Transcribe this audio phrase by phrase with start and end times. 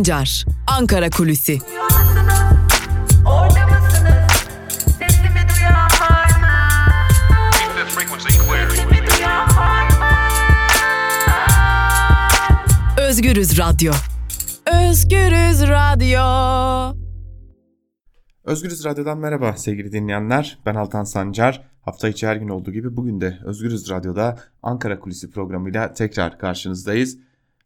[0.00, 1.58] Sancar, Ankara Kulüsi.
[12.98, 13.92] Özgürüz Radyo.
[14.66, 16.20] Özgürüz Radyo.
[18.44, 20.58] Özgürüz Radyo'dan merhaba sevgili dinleyenler.
[20.66, 21.62] Ben Altan Sancar.
[21.82, 27.18] Hafta içi her gün olduğu gibi bugün de Özgürüz Radyo'da Ankara Kulisi programıyla tekrar karşınızdayız.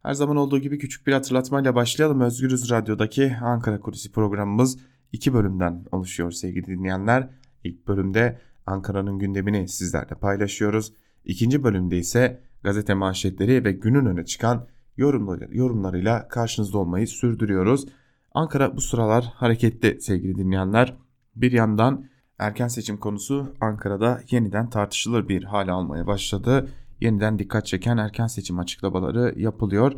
[0.04, 2.20] Her zaman olduğu gibi küçük bir hatırlatmayla başlayalım.
[2.20, 4.78] Özgürüz Radyo'daki Ankara Kulisi programımız
[5.12, 7.28] iki bölümden oluşuyor sevgili dinleyenler.
[7.64, 10.92] İlk bölümde Ankara'nın gündemini sizlerle paylaşıyoruz.
[11.24, 17.86] İkinci bölümde ise gazete manşetleri ve günün öne çıkan yorumları, yorumlarıyla karşınızda olmayı sürdürüyoruz.
[18.34, 20.96] Ankara bu sıralar hareketli sevgili dinleyenler.
[21.36, 22.06] Bir yandan
[22.38, 26.68] erken seçim konusu Ankara'da yeniden tartışılır bir hale almaya başladı.
[27.00, 29.92] Yeniden dikkat çeken erken seçim açıklamaları yapılıyor.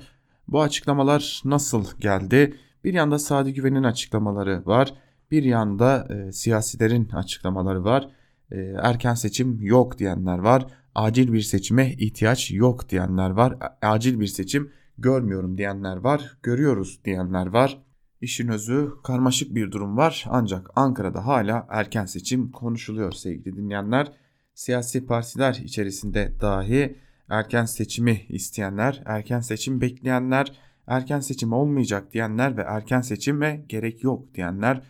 [0.48, 2.56] Bu açıklamalar nasıl geldi?
[2.84, 4.94] Bir yanda Sadi Güven'in açıklamaları var.
[5.30, 8.08] Bir yanda e, siyasilerin açıklamaları var.
[8.50, 10.66] E, erken seçim yok diyenler var.
[10.94, 13.58] Acil bir seçime ihtiyaç yok diyenler var.
[13.82, 16.38] Acil bir seçim görmüyorum diyenler var.
[16.42, 17.82] Görüyoruz diyenler var.
[18.20, 24.12] İşin özü karmaşık bir durum var ancak Ankara'da hala erken seçim konuşuluyor sevgili dinleyenler.
[24.56, 30.52] Siyasi partiler içerisinde dahi erken seçimi isteyenler, erken seçim bekleyenler,
[30.86, 34.82] erken seçim olmayacak diyenler ve erken seçime gerek yok diyenler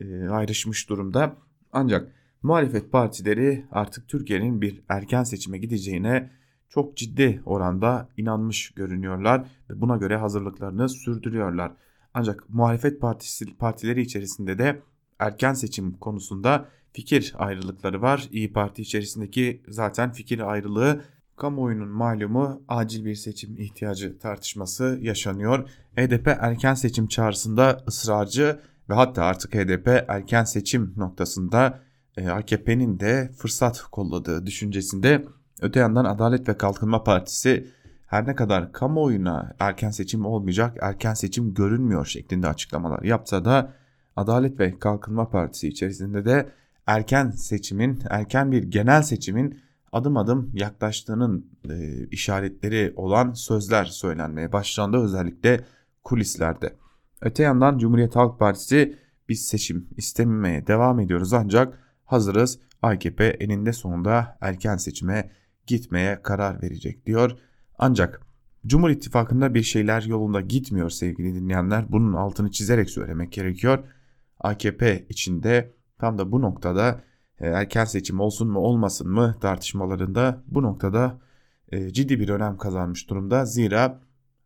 [0.00, 1.36] e, ayrışmış durumda.
[1.72, 6.30] Ancak muhalefet partileri artık Türkiye'nin bir erken seçime gideceğine
[6.68, 11.72] çok ciddi oranda inanmış görünüyorlar ve buna göre hazırlıklarını sürdürüyorlar.
[12.14, 14.82] Ancak muhalefet partisi, partileri içerisinde de
[15.18, 18.28] erken seçim konusunda fikir ayrılıkları var.
[18.30, 21.00] İyi Parti içerisindeki zaten fikir ayrılığı
[21.36, 25.68] kamuoyunun malumu acil bir seçim ihtiyacı tartışması yaşanıyor.
[25.96, 31.80] HDP erken seçim çağrısında ısrarcı ve hatta artık HDP erken seçim noktasında
[32.16, 35.24] e, AKP'nin de fırsat kolladığı düşüncesinde.
[35.62, 37.66] Öte yandan Adalet ve Kalkınma Partisi
[38.06, 43.72] her ne kadar kamuoyuna erken seçim olmayacak, erken seçim görünmüyor şeklinde açıklamalar yapsa da
[44.16, 46.48] Adalet ve Kalkınma Partisi içerisinde de
[46.86, 49.60] erken seçimin, erken bir genel seçimin
[49.92, 55.64] adım adım yaklaştığının e, işaretleri olan sözler söylenmeye başlandı özellikle
[56.04, 56.76] kulislerde.
[57.20, 64.38] Öte yandan Cumhuriyet Halk Partisi biz seçim istememeye devam ediyoruz ancak hazırız AKP eninde sonunda
[64.40, 65.30] erken seçime
[65.66, 67.38] gitmeye karar verecek diyor.
[67.78, 68.20] Ancak
[68.66, 71.84] Cumhur İttifakı'nda bir şeyler yolunda gitmiyor sevgili dinleyenler.
[71.88, 73.84] Bunun altını çizerek söylemek gerekiyor.
[74.40, 77.00] AKP içinde tam da bu noktada
[77.40, 81.20] e, erken seçim olsun mu olmasın mı tartışmalarında bu noktada
[81.68, 83.44] e, ciddi bir önem kazanmış durumda.
[83.44, 84.00] Zira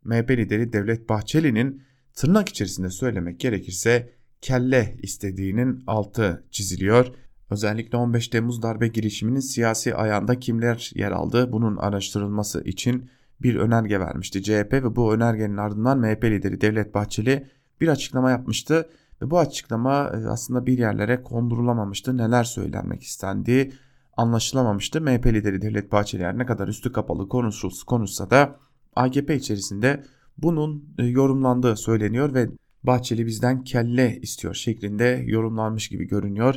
[0.04, 1.82] MHP lideri Devlet Bahçeli'nin
[2.14, 7.06] tırnak içerisinde söylemek gerekirse kelle istediğinin altı çiziliyor.
[7.50, 13.10] Özellikle 15 Temmuz darbe girişiminin siyasi ayağında kimler yer aldı bunun araştırılması için
[13.42, 17.46] bir önerge vermişti CHP ve bu önergenin ardından MHP lideri Devlet Bahçeli
[17.80, 18.88] bir açıklama yapmıştı
[19.22, 22.16] ve bu açıklama e, aslında bir yerlere kondurulamamıştı.
[22.16, 23.72] Neler söylenmek istendiği
[24.16, 25.00] anlaşılamamıştı.
[25.00, 28.56] MHP lideri Devlet Bahçeli her ne kadar üstü kapalı konuşulsa, konuşsa da
[28.96, 30.04] AKP içerisinde
[30.38, 32.48] bunun e, yorumlandığı söyleniyor ve
[32.82, 36.54] Bahçeli bizden kelle istiyor şeklinde yorumlanmış gibi görünüyor.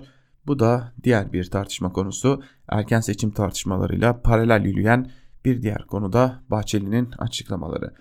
[0.48, 2.44] Bu da diğer bir tartışma konusu.
[2.70, 5.12] Erken seçim tartışmalarıyla paralel yürüyen
[5.46, 7.94] bir diğer konu da Bahçeli'nin açıklamaları.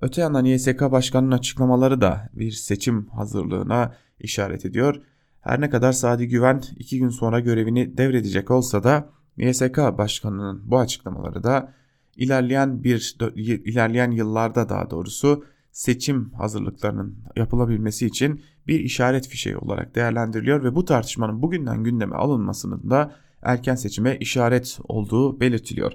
[0.00, 5.02] Öte yandan YSK Başkanı'nın açıklamaları da bir seçim hazırlığına işaret ediyor.
[5.40, 10.78] Her ne kadar Sadi Güven iki gün sonra görevini devredecek olsa da YSK Başkanı'nın bu
[10.78, 11.72] açıklamaları da
[12.16, 13.16] ilerleyen bir
[13.64, 20.84] ilerleyen yıllarda daha doğrusu seçim hazırlıklarının yapılabilmesi için bir işaret fişeği olarak değerlendiriliyor ve bu
[20.84, 25.92] tartışmanın bugünden gündeme alınmasının da erken seçime işaret olduğu belirtiliyor.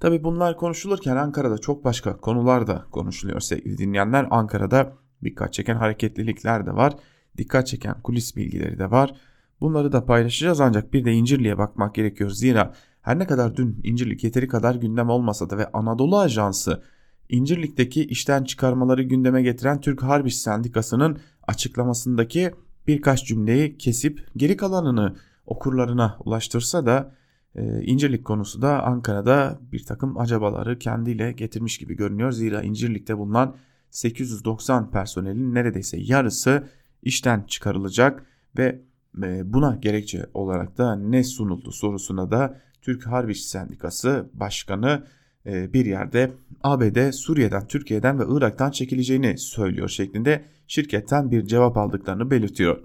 [0.00, 4.26] Tabi bunlar konuşulurken Ankara'da çok başka konular da konuşuluyor sevgili dinleyenler.
[4.30, 4.92] Ankara'da
[5.24, 6.92] dikkat çeken hareketlilikler de var.
[7.36, 9.14] Dikkat çeken kulis bilgileri de var.
[9.60, 12.30] Bunları da paylaşacağız ancak bir de İncirli'ye bakmak gerekiyor.
[12.30, 16.82] Zira her ne kadar dün İncirlik yeteri kadar gündem olmasa da ve Anadolu Ajansı
[17.28, 21.18] İncirlik'teki işten çıkarmaları gündeme getiren Türk Harp İş Sendikası'nın
[21.48, 22.50] açıklamasındaki
[22.86, 25.16] birkaç cümleyi kesip geri kalanını
[25.46, 27.14] okurlarına ulaştırsa da
[27.54, 32.32] e, İncirlik konusu da Ankara'da bir takım acabaları kendiyle getirmiş gibi görünüyor.
[32.32, 33.56] Zira İncirlik'te bulunan
[33.90, 36.68] 890 personelin neredeyse yarısı
[37.02, 38.26] işten çıkarılacak
[38.58, 38.80] ve
[39.22, 45.04] e, buna gerekçe olarak da ne sunuldu sorusuna da Türk Harp İş Sendikası Başkanı
[45.46, 46.32] e, bir yerde
[46.62, 52.80] ABD Suriye'den, Türkiye'den ve Irak'tan çekileceğini söylüyor şeklinde şirketten bir cevap aldıklarını belirtiyor.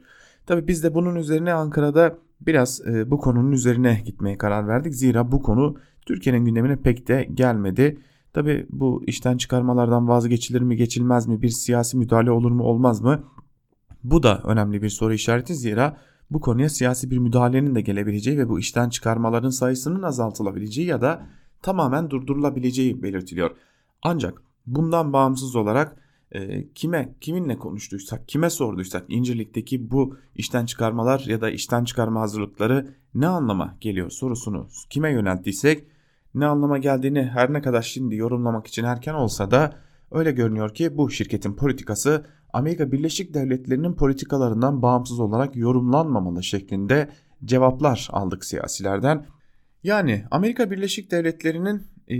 [0.46, 4.96] Tabi biz de bunun üzerine Ankara'da biraz e, bu konunun üzerine gitmeye karar verdik.
[4.96, 7.98] Zira bu konu Türkiye'nin gündemine pek de gelmedi.
[8.34, 13.24] Tabi bu işten çıkarmalardan vazgeçilir mi geçilmez mi bir siyasi müdahale olur mu olmaz mı?
[14.06, 15.98] Bu da önemli bir soru işareti zira
[16.32, 21.28] bu konuya siyasi bir müdahalenin de gelebileceği ve bu işten çıkarmaların sayısının azaltılabileceği ya da
[21.62, 23.52] tamamen durdurulabileceği belirtiliyor.
[24.02, 25.98] Ancak bundan bağımsız olarak
[26.32, 32.96] e, kime kiminle konuştuysak kime sorduysak İncirlik'teki bu işten çıkarmalar ya da işten çıkarma hazırlıkları
[33.16, 35.88] ne anlama geliyor sorusunu kime yönelttiysek
[36.36, 39.74] ne anlama geldiğini her ne kadar şimdi yorumlamak için erken olsa da
[40.12, 42.26] öyle görünüyor ki bu şirketin politikası
[42.56, 47.10] Amerika Birleşik Devletleri'nin politikalarından bağımsız olarak yorumlanmamalı şeklinde
[47.46, 49.26] cevaplar aldık siyasilerden.
[49.84, 52.18] Yani Amerika Birleşik Devletleri'nin e,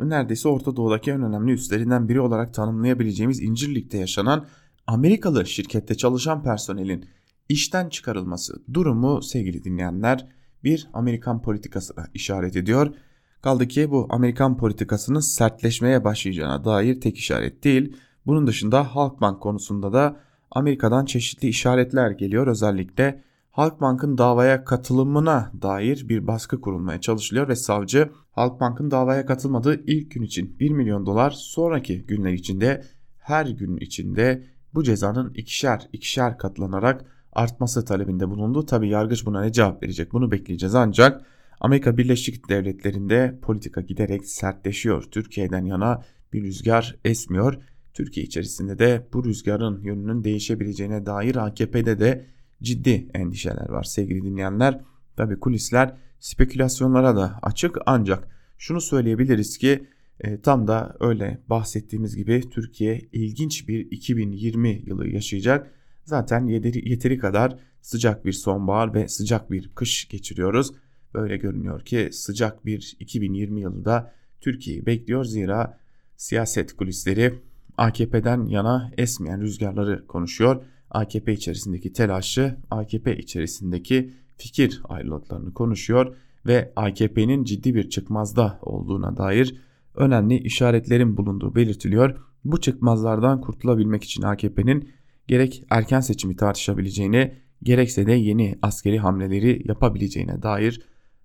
[0.00, 4.46] neredeyse Orta Doğu'daki en önemli üstlerinden biri olarak tanımlayabileceğimiz İncirlik'te yaşanan
[4.86, 7.06] Amerikalı şirkette çalışan personelin
[7.48, 10.28] işten çıkarılması durumu sevgili dinleyenler
[10.64, 12.94] bir Amerikan politikasına işaret ediyor.
[13.42, 17.96] Kaldı ki bu Amerikan politikasının sertleşmeye başlayacağına dair tek işaret değil.
[18.26, 22.46] Bunun dışında Halkbank konusunda da Amerika'dan çeşitli işaretler geliyor.
[22.46, 30.10] Özellikle Halkbank'ın davaya katılımına dair bir baskı kurulmaya çalışılıyor ve savcı Halkbank'ın davaya katılmadığı ilk
[30.10, 32.84] gün için 1 milyon dolar sonraki günler içinde
[33.18, 38.66] her gün içinde bu cezanın ikişer ikişer katlanarak artması talebinde bulundu.
[38.66, 41.26] Tabi yargıç buna ne cevap verecek bunu bekleyeceğiz ancak
[41.60, 45.02] Amerika Birleşik Devletleri'nde politika giderek sertleşiyor.
[45.02, 47.58] Türkiye'den yana bir rüzgar esmiyor.
[47.94, 52.26] Türkiye içerisinde de bu rüzgarın yönünün değişebileceğine dair AKP'de de
[52.62, 54.80] ciddi endişeler var sevgili dinleyenler.
[55.16, 59.86] Tabi kulisler spekülasyonlara da açık ancak şunu söyleyebiliriz ki
[60.20, 65.70] e, tam da öyle bahsettiğimiz gibi Türkiye ilginç bir 2020 yılı yaşayacak.
[66.04, 70.72] Zaten yeteri, yeteri kadar sıcak bir sonbahar ve sıcak bir kış geçiriyoruz.
[71.14, 75.78] Böyle görünüyor ki sıcak bir 2020 yılı da Türkiye'yi bekliyor zira
[76.16, 77.34] siyaset kulisleri
[77.78, 80.64] AKP'den yana esmeyen rüzgarları konuşuyor.
[80.90, 86.16] AKP içerisindeki telaşı, AKP içerisindeki fikir ayrılıklarını konuşuyor
[86.46, 89.56] ve AKP'nin ciddi bir çıkmazda olduğuna dair
[89.94, 92.16] önemli işaretlerin bulunduğu belirtiliyor.
[92.44, 94.88] Bu çıkmazlardan kurtulabilmek için AKP'nin
[95.28, 100.82] gerek erken seçimi tartışabileceğini gerekse de yeni askeri hamleleri yapabileceğine dair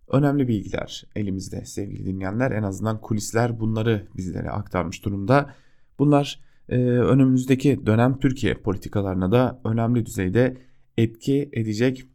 [0.08, 2.52] önemli bilgiler elimizde sevgili dinleyenler.
[2.52, 5.54] En azından kulisler bunları bizlere aktarmış durumda.
[6.00, 10.58] Bunlar e, önümüzdeki dönem Türkiye politikalarına da önemli düzeyde
[10.98, 12.06] etki edecek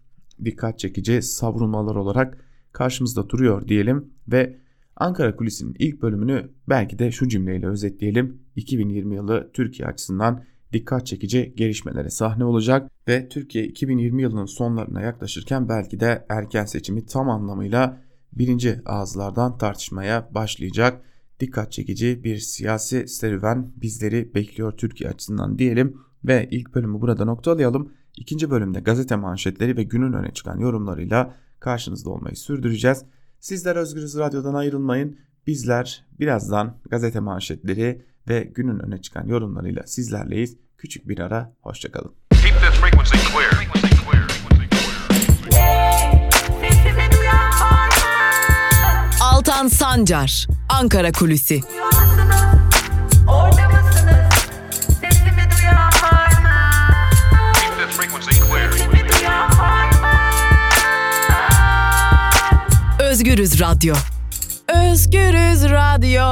[0.44, 4.58] dikkat çekici savrulmalar olarak karşımızda duruyor diyelim ve
[4.96, 8.42] Ankara Kulisi'nin ilk bölümünü belki de şu cümleyle özetleyelim.
[8.56, 15.68] 2020 yılı Türkiye açısından dikkat çekici gelişmelere sahne olacak ve Türkiye 2020 yılının sonlarına yaklaşırken
[15.68, 18.02] belki de erken seçimi tam anlamıyla
[18.32, 21.04] birinci ağızlardan tartışmaya başlayacak.
[21.44, 27.92] Dikkat çekici bir siyasi serüven bizleri bekliyor Türkiye açısından diyelim ve ilk bölümü burada noktalayalım.
[28.16, 33.04] İkinci bölümde gazete manşetleri ve günün öne çıkan yorumlarıyla karşınızda olmayı sürdüreceğiz.
[33.40, 35.18] Sizler Özgürüz Radyo'dan ayrılmayın.
[35.46, 40.56] Bizler birazdan gazete manşetleri ve günün öne çıkan yorumlarıyla sizlerleyiz.
[40.78, 42.14] Küçük bir ara, hoşçakalın.
[49.34, 51.60] Altan Sancar, Ankara Kulüsi.
[63.00, 63.94] Özgürüz Radyo.
[64.68, 66.22] Özgürüz Radyo.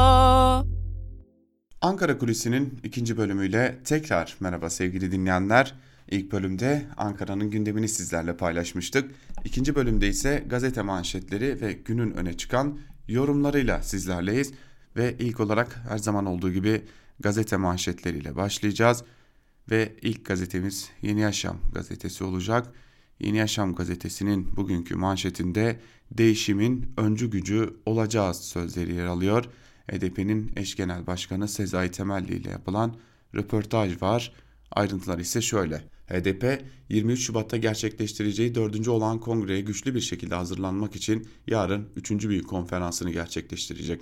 [1.80, 5.74] Ankara Kulisi'nin ikinci bölümüyle tekrar merhaba sevgili dinleyenler.
[6.10, 9.10] İlk bölümde Ankara'nın gündemini sizlerle paylaşmıştık.
[9.44, 12.78] İkinci bölümde ise gazete manşetleri ve günün öne çıkan
[13.08, 14.52] yorumlarıyla sizlerleyiz.
[14.96, 16.82] Ve ilk olarak her zaman olduğu gibi
[17.20, 19.04] gazete manşetleriyle başlayacağız.
[19.70, 22.72] Ve ilk gazetemiz Yeni Yaşam gazetesi olacak.
[23.20, 25.80] Yeni Yaşam gazetesinin bugünkü manşetinde
[26.10, 29.44] değişimin öncü gücü olacağız sözleri yer alıyor.
[29.92, 32.96] HDP'nin eş genel başkanı Sezai Temelli ile yapılan
[33.34, 34.32] röportaj var.
[34.70, 35.91] Ayrıntılar ise şöyle.
[36.06, 38.88] HDP 23 Şubat'ta gerçekleştireceği 4.
[38.88, 42.10] olan kongreye güçlü bir şekilde hazırlanmak için yarın 3.
[42.10, 44.00] büyük konferansını gerçekleştirecek.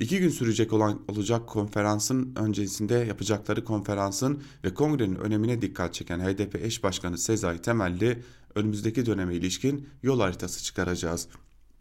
[0.00, 6.54] İki gün sürecek olan olacak konferansın öncesinde yapacakları konferansın ve kongrenin önemine dikkat çeken HDP
[6.54, 8.22] eş başkanı Sezai Temelli
[8.54, 11.28] önümüzdeki döneme ilişkin yol haritası çıkaracağız.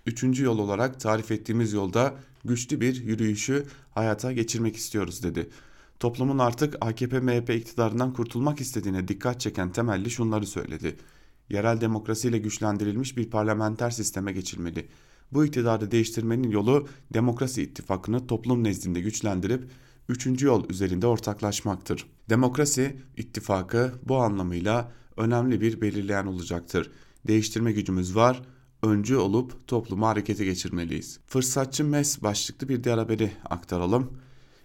[0.06, 5.50] Üçüncü yol olarak tarif ettiğimiz yolda güçlü bir yürüyüşü hayata geçirmek istiyoruz dedi.
[6.00, 10.98] Toplumun artık AKP-MHP iktidarından kurtulmak istediğine dikkat çeken temelli şunları söyledi.
[11.50, 14.88] Yerel demokrasiyle güçlendirilmiş bir parlamenter sisteme geçilmeli.
[15.32, 19.70] Bu iktidarı değiştirmenin yolu demokrasi ittifakını toplum nezdinde güçlendirip
[20.10, 22.06] üçüncü yol üzerinde ortaklaşmaktır.
[22.30, 26.92] Demokrasi ittifakı bu anlamıyla önemli bir belirleyen olacaktır.
[27.28, 28.42] Değiştirme gücümüz var,
[28.84, 31.20] öncü olup toplumu harekete geçirmeliyiz.
[31.28, 34.18] Fırsatçı MES başlıklı bir diğer haberi aktaralım.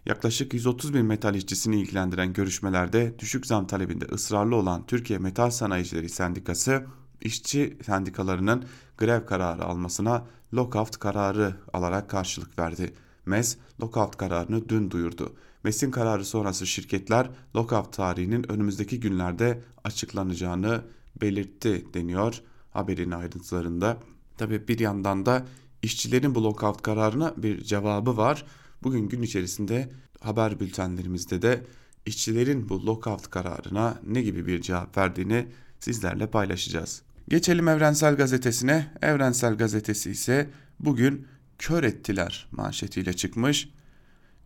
[0.06, 6.08] Yaklaşık 130 bin metal işçisini ilgilendiren görüşmelerde düşük zam talebinde ısrarlı olan Türkiye Metal Sanayicileri
[6.08, 6.86] Sendikası,
[7.20, 8.64] işçi sendikalarının
[8.98, 12.94] grev kararı almasına lockout kararı alarak karşılık verdi.
[13.26, 15.32] MES lockout kararını dün duyurdu.
[15.64, 20.82] MES'in kararı sonrası şirketler lockout tarihinin önümüzdeki günlerde açıklanacağını
[21.20, 23.96] belirtti deniyor haberin ayrıntılarında.
[24.38, 25.46] Tabi bir yandan da
[25.82, 28.44] işçilerin bu lockout kararına bir cevabı var.
[28.82, 29.88] Bugün gün içerisinde
[30.20, 31.60] haber bültenlerimizde de
[32.06, 35.46] işçilerin bu lockout kararına ne gibi bir cevap verdiğini
[35.80, 37.02] sizlerle paylaşacağız.
[37.28, 38.92] Geçelim Evrensel Gazetesi'ne.
[39.02, 41.26] Evrensel Gazetesi ise bugün
[41.58, 43.68] kör ettiler manşetiyle çıkmış.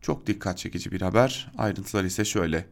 [0.00, 1.52] Çok dikkat çekici bir haber.
[1.58, 2.66] Ayrıntılar ise şöyle.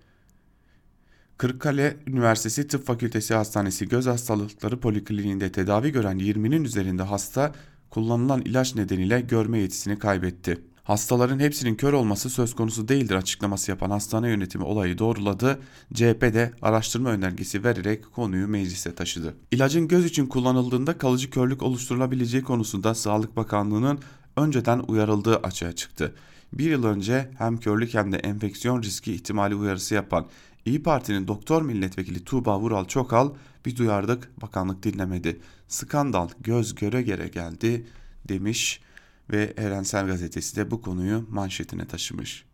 [1.38, 7.52] Kırıkkale Üniversitesi Tıp Fakültesi Hastanesi Göz Hastalıkları Polikliniğinde tedavi gören 20'nin üzerinde hasta
[7.90, 10.60] kullanılan ilaç nedeniyle görme yetisini kaybetti.
[10.84, 15.60] Hastaların hepsinin kör olması söz konusu değildir açıklaması yapan hastane yönetimi olayı doğruladı.
[15.94, 19.34] CHP de araştırma önergesi vererek konuyu meclise taşıdı.
[19.50, 23.98] İlacın göz için kullanıldığında kalıcı körlük oluşturulabileceği konusunda Sağlık Bakanlığı'nın
[24.36, 26.14] önceden uyarıldığı açığa çıktı.
[26.52, 30.26] Bir yıl önce hem körlük hem de enfeksiyon riski ihtimali uyarısı yapan
[30.64, 33.30] İyi Parti'nin doktor milletvekili Tuğba Vural Çokal
[33.66, 35.40] bir duyardık bakanlık dinlemedi.
[35.68, 37.86] Skandal göz göre göre geldi
[38.28, 38.80] demiş
[39.30, 42.44] ve Evrensel Gazetesi de bu konuyu manşetine taşımış.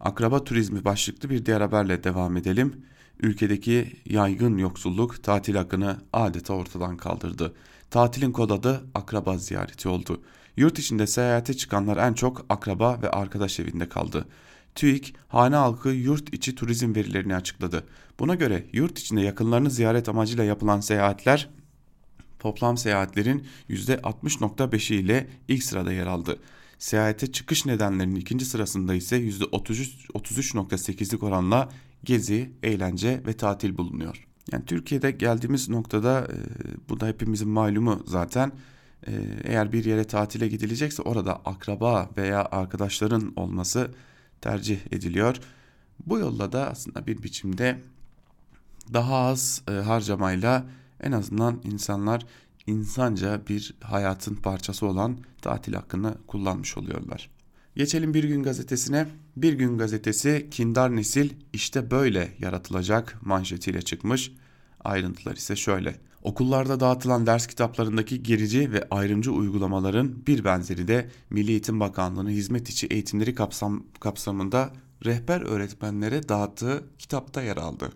[0.00, 2.84] Akraba turizmi başlıklı bir diğer haberle devam edelim.
[3.20, 7.54] Ülkedeki yaygın yoksulluk tatil hakkını adeta ortadan kaldırdı.
[7.90, 10.22] Tatilin kod adı akraba ziyareti oldu.
[10.56, 14.26] Yurt içinde seyahate çıkanlar en çok akraba ve arkadaş evinde kaldı.
[14.74, 17.84] TÜİK, hane halkı yurt içi turizm verilerini açıkladı.
[18.20, 21.48] Buna göre yurt içinde yakınlarını ziyaret amacıyla yapılan seyahatler
[22.40, 26.38] toplam seyahatlerin %60.5'i ile ilk sırada yer aldı.
[26.78, 31.68] Seyahate çıkış nedenlerinin ikinci sırasında ise %33.8'lik oranla
[32.04, 34.26] gezi, eğlence ve tatil bulunuyor.
[34.52, 36.36] Yani Türkiye'de geldiğimiz noktada e,
[36.88, 38.52] bu da hepimizin malumu zaten
[39.06, 39.12] e,
[39.44, 43.90] eğer bir yere tatile gidilecekse orada akraba veya arkadaşların olması
[44.40, 45.36] tercih ediliyor.
[46.06, 47.80] Bu yolla da aslında bir biçimde
[48.92, 50.66] daha az e, harcamayla
[51.02, 52.26] en azından insanlar
[52.66, 57.30] insanca bir hayatın parçası olan tatil hakkını kullanmış oluyorlar.
[57.76, 59.06] Geçelim Bir Gün Gazetesi'ne.
[59.36, 64.32] Bir Gün Gazetesi kindar nesil işte böyle yaratılacak manşetiyle çıkmış.
[64.84, 65.96] Ayrıntılar ise şöyle.
[66.22, 72.68] Okullarda dağıtılan ders kitaplarındaki gerici ve ayrımcı uygulamaların bir benzeri de Milli Eğitim Bakanlığı'nın hizmet
[72.68, 74.72] içi eğitimleri kapsam, kapsamında
[75.04, 77.92] rehber öğretmenlere dağıttığı kitapta yer aldı.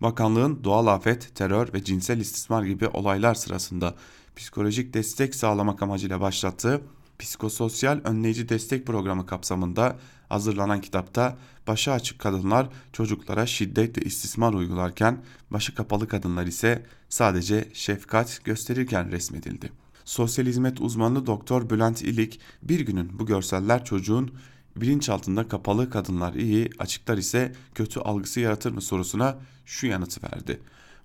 [0.00, 3.94] Bakanlığın doğal afet, terör ve cinsel istismar gibi olaylar sırasında
[4.36, 6.80] psikolojik destek sağlamak amacıyla başlattığı
[7.18, 9.96] psikososyal önleyici destek programı kapsamında
[10.28, 11.36] hazırlanan kitapta
[11.66, 19.10] başı açık kadınlar çocuklara şiddet ve istismar uygularken başı kapalı kadınlar ise sadece şefkat gösterirken
[19.10, 19.72] resmedildi.
[20.04, 24.34] Sosyal hizmet uzmanı Doktor Bülent İlik bir günün bu görseller çocuğun
[24.76, 30.60] bilinçaltında kapalı kadınlar iyi, açıklar ise kötü algısı yaratır mı sorusuna şu yanıtı verdi.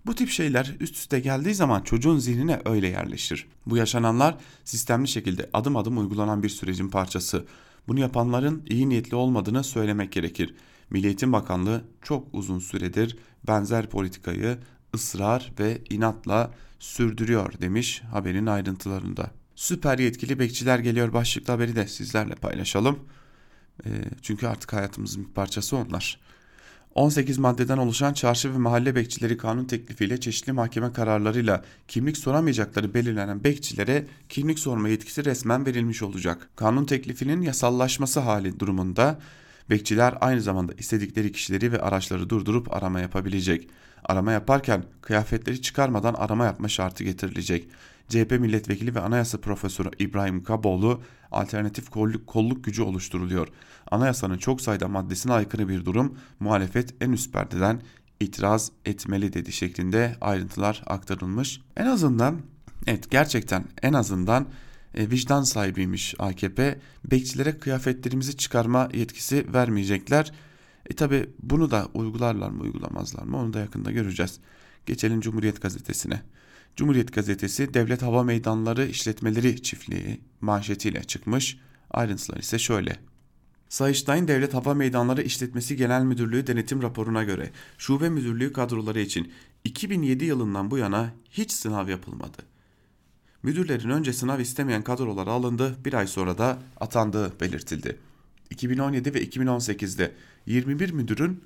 [0.05, 3.47] Bu tip şeyler üst üste geldiği zaman çocuğun zihnine öyle yerleşir.
[3.65, 7.45] Bu yaşananlar sistemli şekilde adım adım uygulanan bir sürecin parçası.
[7.87, 10.55] Bunu yapanların iyi niyetli olmadığını söylemek gerekir.
[10.89, 14.57] Milli Eğitim Bakanlığı çok uzun süredir benzer politikayı
[14.95, 19.31] ısrar ve inatla sürdürüyor demiş haberin ayrıntılarında.
[19.55, 22.99] Süper yetkili bekçiler geliyor başlıklı haberi de sizlerle paylaşalım.
[23.85, 23.89] E,
[24.21, 26.19] çünkü artık hayatımızın bir parçası onlar.
[26.95, 33.43] 18 maddeden oluşan çarşı ve mahalle bekçileri kanun teklifiyle çeşitli mahkeme kararlarıyla kimlik soramayacakları belirlenen
[33.43, 36.49] bekçilere kimlik sorma yetkisi resmen verilmiş olacak.
[36.55, 39.19] Kanun teklifinin yasallaşması hali durumunda
[39.69, 43.69] bekçiler aynı zamanda istedikleri kişileri ve araçları durdurup arama yapabilecek.
[44.03, 47.67] Arama yaparken kıyafetleri çıkarmadan arama yapma şartı getirilecek.
[48.09, 51.01] CHP milletvekili ve anayasa profesörü İbrahim Kaboğlu
[51.31, 53.47] alternatif kolluk, kolluk gücü oluşturuluyor.
[53.91, 57.81] Anayasanın çok sayıda maddesine aykırı bir durum muhalefet en üst perdeden
[58.19, 61.61] itiraz etmeli dedi şeklinde ayrıntılar aktarılmış.
[61.77, 62.41] En azından
[62.87, 64.47] evet gerçekten en azından
[64.95, 66.79] e, vicdan sahibiymiş AKP.
[67.11, 70.31] Bekçilere kıyafetlerimizi çıkarma yetkisi vermeyecekler.
[70.89, 74.39] E tabi bunu da uygularlar mı uygulamazlar mı onu da yakında göreceğiz.
[74.85, 76.21] Geçelim Cumhuriyet Gazetesi'ne.
[76.79, 81.57] Cumhuriyet Gazetesi Devlet Hava Meydanları İşletmeleri Çiftliği manşetiyle çıkmış.
[81.91, 82.99] Ayrıntılar ise şöyle.
[83.69, 89.31] Sayıştay'ın Devlet Hava Meydanları İşletmesi Genel Müdürlüğü denetim raporuna göre şube müdürlüğü kadroları için
[89.63, 92.37] 2007 yılından bu yana hiç sınav yapılmadı.
[93.43, 97.97] Müdürlerin önce sınav istemeyen kadrolara alındı, bir ay sonra da atandığı belirtildi.
[98.49, 100.11] 2017 ve 2018'de
[100.45, 101.43] 21 müdürün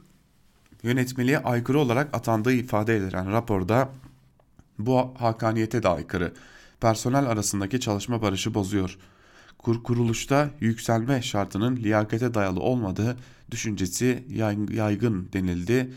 [0.84, 3.90] yönetmeliğe aykırı olarak atandığı ifade edilen raporda
[4.80, 6.34] bu hakaniyete de aykırı.
[6.82, 8.98] Personel arasındaki çalışma barışı bozuyor.
[9.58, 13.18] Kur kuruluşta yükselme şartının liyakete dayalı olmadığı
[13.52, 14.24] düşüncesi
[14.72, 15.94] yaygın denildi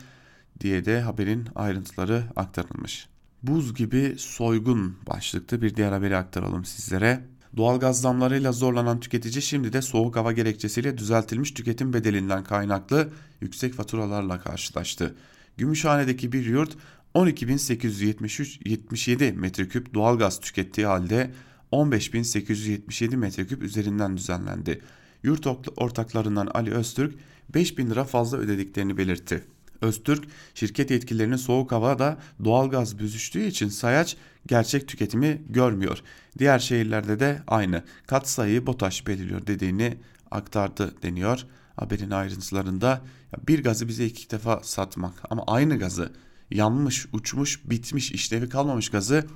[0.61, 3.09] diye de haberin ayrıntıları aktarılmış.
[3.43, 7.25] Buz gibi soygun başlıklı bir diğer haberi aktaralım sizlere.
[7.57, 13.09] Doğalgaz zamlarıyla zorlanan tüketici şimdi de soğuk hava gerekçesiyle düzeltilmiş tüketim bedelinden kaynaklı
[13.41, 15.15] yüksek faturalarla karşılaştı.
[15.57, 16.77] Gümüşhane'deki bir yurt
[17.17, 21.31] 12.877 metreküp doğalgaz tükettiği halde
[21.73, 24.83] 15.877 metreküp üzerinden düzenlendi.
[25.23, 25.47] Yurt
[25.77, 27.15] ortaklarından Ali Öztürk
[27.55, 29.45] 5000 lira fazla ödediklerini belirtti.
[29.81, 36.03] Öztürk, şirket yetkililerinin soğuk havada doğalgaz büzüştüğü için sayaç gerçek tüketimi görmüyor.
[36.39, 39.99] Diğer şehirlerde de aynı kat sayıyı BOTAŞ belirliyor dediğini
[40.31, 41.47] aktardı deniyor.
[41.77, 43.01] Haberin ayrıntılarında
[43.49, 46.13] bir gazı bize iki defa satmak ama aynı gazı
[46.51, 49.27] yanmış, uçmuş, bitmiş, işlevi kalmamış gazı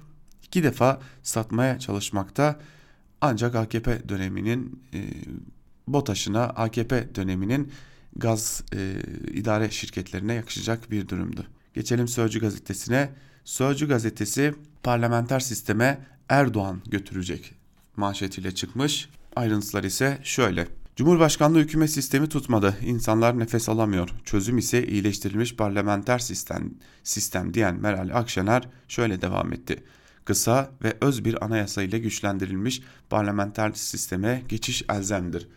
[0.43, 2.61] iki defa satmaya çalışmakta
[3.21, 4.99] ancak AKP döneminin e,
[5.89, 7.73] BOTAŞ'ına AKP döneminin
[8.17, 9.01] gaz e,
[9.33, 11.47] idare şirketlerine yakışacak bir durumdu.
[11.75, 13.11] Geçelim Sözcü gazetesine.
[13.45, 17.55] Sözcü gazetesi parlamenter sisteme Erdoğan götürecek
[17.97, 19.09] manşetiyle çıkmış.
[19.37, 20.80] Ayrıntılar ise şöyle.
[21.01, 22.77] Cumhurbaşkanlığı hükümet sistemi tutmadı.
[22.83, 24.11] İnsanlar nefes alamıyor.
[24.25, 29.85] Çözüm ise iyileştirilmiş parlamenter sistem, sistem diyen Meral Akşener şöyle devam etti.
[30.25, 35.49] Kısa ve öz bir anayasa ile güçlendirilmiş parlamenter sisteme geçiş elzemdir.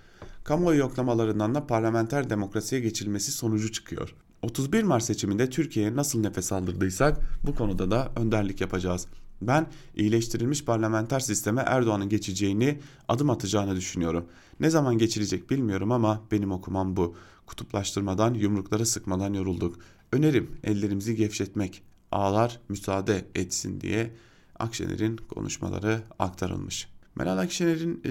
[0.44, 4.16] Kamuoyu yoklamalarından da parlamenter demokrasiye geçilmesi sonucu çıkıyor.
[4.42, 9.08] 31 Mart seçiminde Türkiye'ye nasıl nefes aldırdıysak bu konuda da önderlik yapacağız.
[9.48, 14.26] Ben iyileştirilmiş parlamenter sisteme Erdoğan'ın geçeceğini, adım atacağını düşünüyorum.
[14.60, 17.16] Ne zaman geçilecek bilmiyorum ama benim okumam bu.
[17.46, 19.76] Kutuplaştırmadan, yumrukları sıkmadan yorulduk.
[20.12, 21.84] Önerim ellerimizi gevşetmek.
[22.12, 24.12] Ağlar müsaade etsin diye
[24.60, 26.88] Akşener'in konuşmaları aktarılmış.
[27.16, 28.10] Meral Akşener'in e,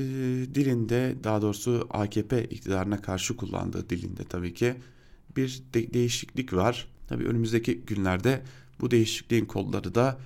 [0.55, 4.75] dilinde daha doğrusu AKP iktidarına karşı kullandığı dilinde tabii ki
[5.37, 6.89] bir de- değişiklik var.
[7.09, 8.43] Tabii önümüzdeki günlerde
[8.81, 10.19] bu değişikliğin kolları da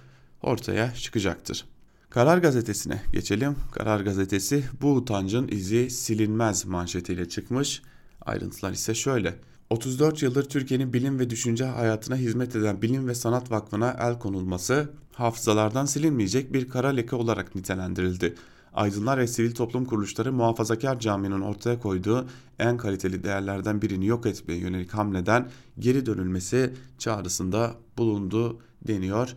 [0.43, 1.65] ortaya çıkacaktır.
[2.11, 3.57] Karar Gazetesi'ne geçelim.
[3.73, 7.83] Karar Gazetesi bu utancın izi silinmez manşetiyle çıkmış.
[8.21, 9.35] Ayrıntılar ise şöyle.
[9.71, 14.91] 34 yıldır Türkiye'nin bilim ve düşünce hayatına hizmet eden Bilim ve Sanat Vakfı'na el konulması
[15.13, 18.35] hafızalardan silinmeyecek bir kara leke olarak nitelendirildi.
[18.75, 22.27] Aydınlar ve sivil toplum kuruluşları muhafazakar caminin ortaya koyduğu
[22.59, 29.37] en kaliteli değerlerden birini yok etmeye yönelik hamleden geri dönülmesi çağrısında bulundu deniyor.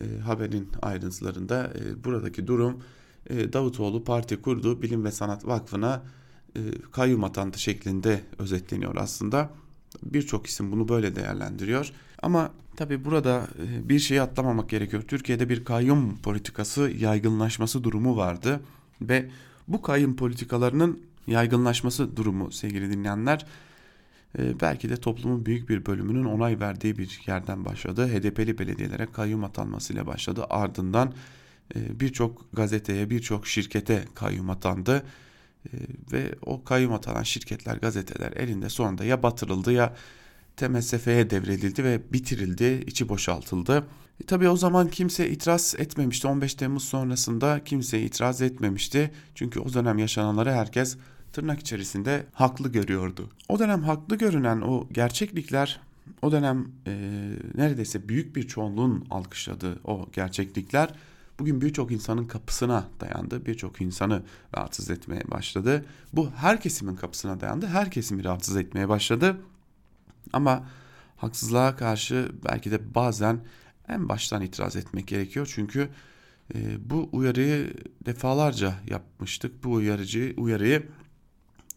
[0.00, 2.82] E, haberin ayrıntılarında e, buradaki durum
[3.30, 6.02] e, Davutoğlu parti kurduğu Bilim ve Sanat Vakfı'na
[6.56, 6.60] e,
[6.92, 9.50] kayyum atandı şeklinde özetleniyor aslında.
[10.02, 11.92] Birçok isim bunu böyle değerlendiriyor.
[12.22, 15.02] Ama tabi burada e, bir şeyi atlamamak gerekiyor.
[15.02, 18.60] Türkiye'de bir kayyum politikası yaygınlaşması durumu vardı
[19.00, 19.30] ve
[19.68, 23.46] bu kayyum politikalarının yaygınlaşması durumu sevgili dinleyenler
[24.38, 28.08] belki de toplumun büyük bir bölümünün onay verdiği bir yerden başladı.
[28.08, 30.46] HDP'li belediyelere kayyum atanmasıyla başladı.
[30.50, 31.14] Ardından
[31.74, 35.02] e, birçok gazeteye, birçok şirkete kayyum atandı.
[36.12, 39.94] Ve o kayyum atanan şirketler, gazeteler elinde sonunda ya batırıldı ya
[40.56, 43.86] TMSF'ye devredildi ve bitirildi, içi boşaltıldı.
[44.20, 46.26] E, tabii o zaman kimse itiraz etmemişti.
[46.26, 49.10] 15 Temmuz sonrasında kimse itiraz etmemişti.
[49.34, 50.96] Çünkü o dönem yaşananları herkes
[51.32, 53.30] tırnak içerisinde haklı görüyordu.
[53.48, 55.80] O dönem haklı görünen o gerçeklikler,
[56.22, 56.92] o dönem e,
[57.54, 60.94] neredeyse büyük bir çoğunluğun alkışladığı o gerçeklikler
[61.38, 63.46] bugün birçok insanın kapısına dayandı.
[63.46, 64.22] Birçok insanı
[64.56, 65.84] rahatsız etmeye başladı.
[66.12, 67.66] Bu her kesimin kapısına dayandı.
[67.66, 69.36] Her kesimi rahatsız etmeye başladı.
[70.32, 70.66] Ama
[71.16, 73.40] haksızlığa karşı belki de bazen
[73.88, 75.52] en baştan itiraz etmek gerekiyor.
[75.54, 75.88] Çünkü
[76.54, 77.74] e, bu uyarıyı
[78.06, 79.64] defalarca yapmıştık.
[79.64, 80.88] Bu uyarıcı uyarıyı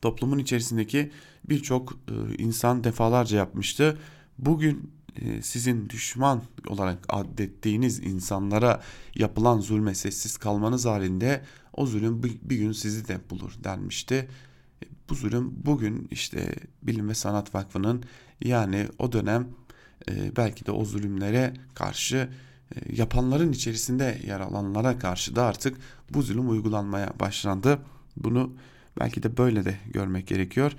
[0.02, 1.12] toplumun içerisindeki
[1.50, 3.98] birçok e, insan defalarca yapmıştı.
[4.38, 8.82] Bugün e, sizin düşman olarak adettiğiniz insanlara
[9.16, 11.42] yapılan zulme sessiz kalmanız halinde
[11.74, 14.16] o zulüm bir gün sizi de bulur denmişti.
[14.84, 18.04] E, bu zulüm bugün işte Bilim ve Sanat Vakfı'nın
[18.44, 19.48] yani o dönem
[20.38, 22.30] belki de o zulümlere karşı
[22.94, 25.78] yapanların içerisinde yer alanlara karşı da artık
[26.10, 27.80] bu zulüm uygulanmaya başlandı.
[28.18, 28.54] Bunu
[29.00, 30.72] belki de böyle de görmek gerekiyor.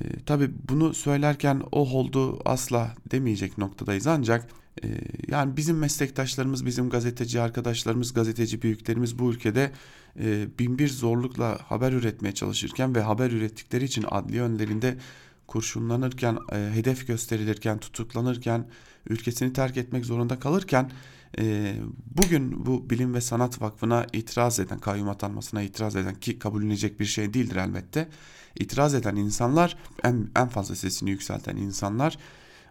[0.00, 4.48] E, Tabi bunu söylerken o oldu asla demeyecek noktadayız ancak
[4.84, 4.88] e,
[5.28, 9.72] yani bizim meslektaşlarımız, bizim gazeteci arkadaşlarımız, gazeteci büyüklerimiz bu ülkede
[10.20, 14.96] e, binbir zorlukla haber üretmeye çalışırken ve haber ürettikleri için adli önlerinde
[15.46, 18.66] kurşunlanırken, e, hedef gösterilirken, tutuklanırken,
[19.08, 20.90] ülkesini terk etmek zorunda kalırken
[21.38, 27.00] e, bugün bu Bilim ve Sanat Vakfı'na itiraz eden, kayyum atanmasına itiraz eden ki kabullenecek
[27.00, 28.08] bir şey değildir elbette.
[28.58, 32.18] İtiraz eden insanlar, en, en fazla sesini yükselten insanlar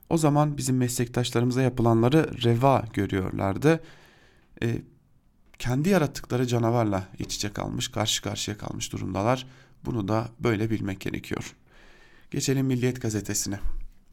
[0.09, 3.83] o zaman bizim meslektaşlarımıza yapılanları reva görüyorlardı.
[4.63, 4.81] E,
[5.59, 9.47] kendi yarattıkları canavarla iç içe kalmış, karşı karşıya kalmış durumdalar.
[9.85, 11.55] Bunu da böyle bilmek gerekiyor.
[12.31, 13.59] Geçelim Milliyet Gazetesi'ne.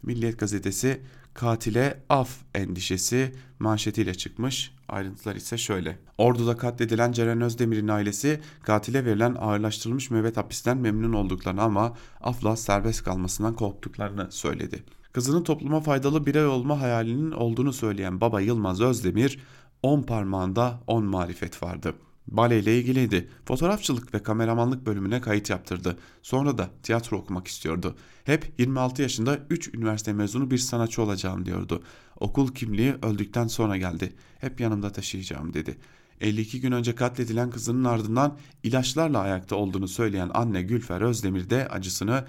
[0.02, 1.02] Milliyet Gazetesi
[1.34, 4.74] katile af endişesi manşetiyle çıkmış.
[4.88, 5.98] Ayrıntılar ise şöyle.
[6.18, 13.04] Ordu'da katledilen Ceren Özdemir'in ailesi katile verilen ağırlaştırılmış müebbet hapisten memnun olduklarını ama afla serbest
[13.04, 14.84] kalmasından korktuklarını söyledi.
[15.12, 19.38] Kızının topluma faydalı birey olma hayalinin olduğunu söyleyen baba Yılmaz Özdemir,
[19.82, 23.28] on parmağında on marifet vardı.'' Bale ile ilgiliydi.
[23.44, 25.98] Fotoğrafçılık ve kameramanlık bölümüne kayıt yaptırdı.
[26.22, 27.96] Sonra da tiyatro okumak istiyordu.
[28.24, 31.82] Hep 26 yaşında 3 üniversite mezunu bir sanatçı olacağım diyordu.
[32.20, 34.12] Okul kimliği öldükten sonra geldi.
[34.38, 35.78] Hep yanımda taşıyacağım dedi.
[36.20, 42.24] 52 gün önce katledilen kızının ardından ilaçlarla ayakta olduğunu söyleyen anne Gülfer Özdemir de acısını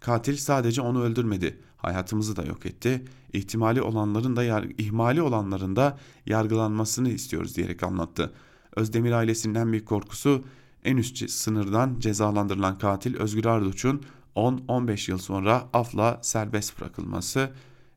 [0.00, 3.04] katil sadece onu öldürmedi, hayatımızı da yok etti.
[3.32, 8.32] İhtimali olanların da ihmali olanların da yargılanmasını istiyoruz diyerek anlattı.
[8.78, 10.44] Özdemir ailesinin en büyük korkusu
[10.84, 14.02] en üst sınırdan cezalandırılan katil Özgür Arduç'un
[14.36, 17.50] 10-15 yıl sonra afla serbest bırakılması.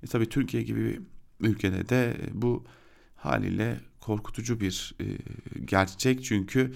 [0.04, 1.02] E tabi Türkiye gibi bir
[1.50, 2.64] ülkede de bu
[3.16, 5.06] haliyle korkutucu bir e,
[5.66, 6.74] gerçek çünkü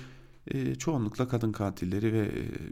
[0.48, 2.32] e, çoğunlukla kadın katilleri ve e,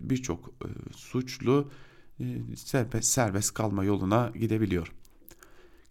[0.09, 1.71] birçok e, suçlu
[2.19, 4.91] e, serbest, serbest kalma yoluna gidebiliyor.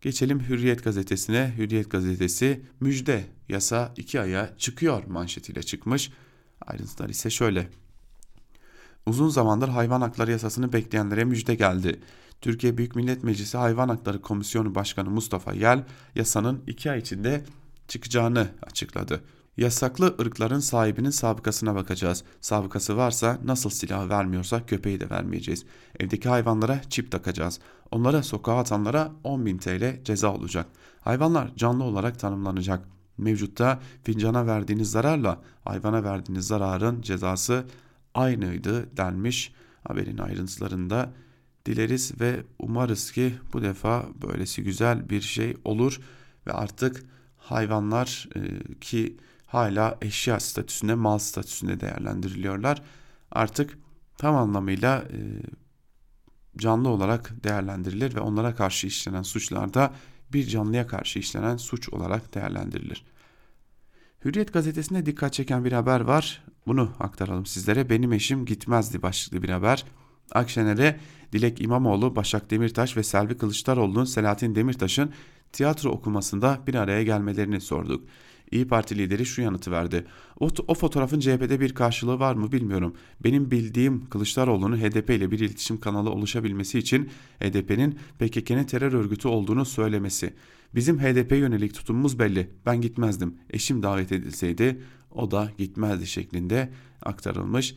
[0.02, 1.54] Geçelim Hürriyet gazetesine.
[1.58, 6.12] Hürriyet gazetesi müjde yasa iki aya çıkıyor manşetiyle çıkmış.
[6.66, 7.68] Ayrıntılar ise şöyle.
[9.06, 12.00] Uzun zamandır hayvan hakları yasasını bekleyenlere müjde geldi.
[12.40, 15.84] Türkiye Büyük Millet Meclisi Hayvan Hakları Komisyonu Başkanı Mustafa Yel
[16.14, 17.44] yasanın iki ay içinde
[17.88, 19.20] çıkacağını açıkladı.
[19.56, 22.24] Yasaklı ırkların sahibinin sabıkasına bakacağız.
[22.40, 25.64] Sabıkası varsa nasıl silah vermiyorsak köpeği de vermeyeceğiz.
[26.00, 27.60] Evdeki hayvanlara çip takacağız.
[27.90, 30.66] Onlara sokağa atanlara 10.000 TL ceza olacak.
[31.00, 32.88] Hayvanlar canlı olarak tanımlanacak.
[33.18, 37.64] Mevcutta fincana verdiğiniz zararla hayvana verdiğiniz zararın cezası
[38.14, 39.52] aynıydı denmiş
[39.88, 41.12] haberin ayrıntılarında.
[41.66, 46.00] Dileriz ve umarız ki bu defa böylesi güzel bir şey olur
[46.46, 47.04] ve artık
[47.36, 48.40] hayvanlar e,
[48.80, 49.16] ki
[49.52, 52.82] hala eşya statüsünde, mal statüsünde değerlendiriliyorlar.
[53.30, 53.78] Artık
[54.18, 55.18] tam anlamıyla e,
[56.56, 59.94] canlı olarak değerlendirilir ve onlara karşı işlenen suçlarda
[60.32, 63.04] bir canlıya karşı işlenen suç olarak değerlendirilir.
[64.24, 66.44] Hürriyet gazetesinde dikkat çeken bir haber var.
[66.66, 67.90] Bunu aktaralım sizlere.
[67.90, 69.84] Benim eşim gitmezdi başlıklı bir haber.
[70.32, 71.00] Akşener'e
[71.32, 75.12] Dilek İmamoğlu, Başak Demirtaş ve Selvi Kılıçdaroğlu'nun Selahattin Demirtaş'ın
[75.52, 78.04] tiyatro okumasında bir araya gelmelerini sorduk.
[78.52, 80.04] İyi Parti lideri şu yanıtı verdi.
[80.40, 82.94] O, o fotoğrafın CHP'de bir karşılığı var mı bilmiyorum.
[83.24, 87.08] Benim bildiğim Kılıçdaroğlu'nun HDP ile bir iletişim kanalı oluşabilmesi için
[87.40, 90.34] HDP'nin PKK'nın terör örgütü olduğunu söylemesi.
[90.74, 92.50] Bizim HDP yönelik tutumumuz belli.
[92.66, 93.34] Ben gitmezdim.
[93.50, 97.74] Eşim davet edilseydi o da gitmezdi şeklinde aktarılmış.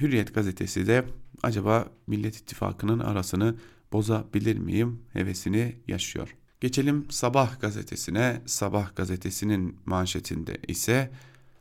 [0.00, 1.04] Hürriyet gazetesi de
[1.42, 3.56] acaba Millet İttifakı'nın arasını
[3.92, 6.36] bozabilir miyim hevesini yaşıyor.
[6.60, 8.42] Geçelim Sabah gazetesine.
[8.46, 11.10] Sabah gazetesinin manşetinde ise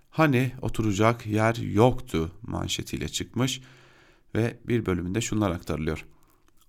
[0.09, 3.61] hani oturacak yer yoktu manşetiyle çıkmış
[4.35, 6.05] ve bir bölümünde şunlar aktarılıyor.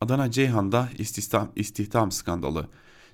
[0.00, 2.68] Adana Ceyhan'da istihdam, istihdam skandalı.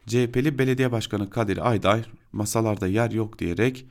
[0.06, 3.86] CHP'li belediye başkanı Kadir Ayday masalarda yer yok diyerek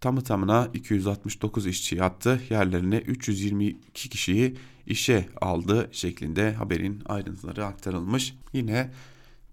[0.00, 2.40] tamı tamına 269 işçi attı.
[2.50, 8.34] Yerlerine 322 kişiyi işe aldı şeklinde haberin ayrıntıları aktarılmış.
[8.52, 8.90] Yine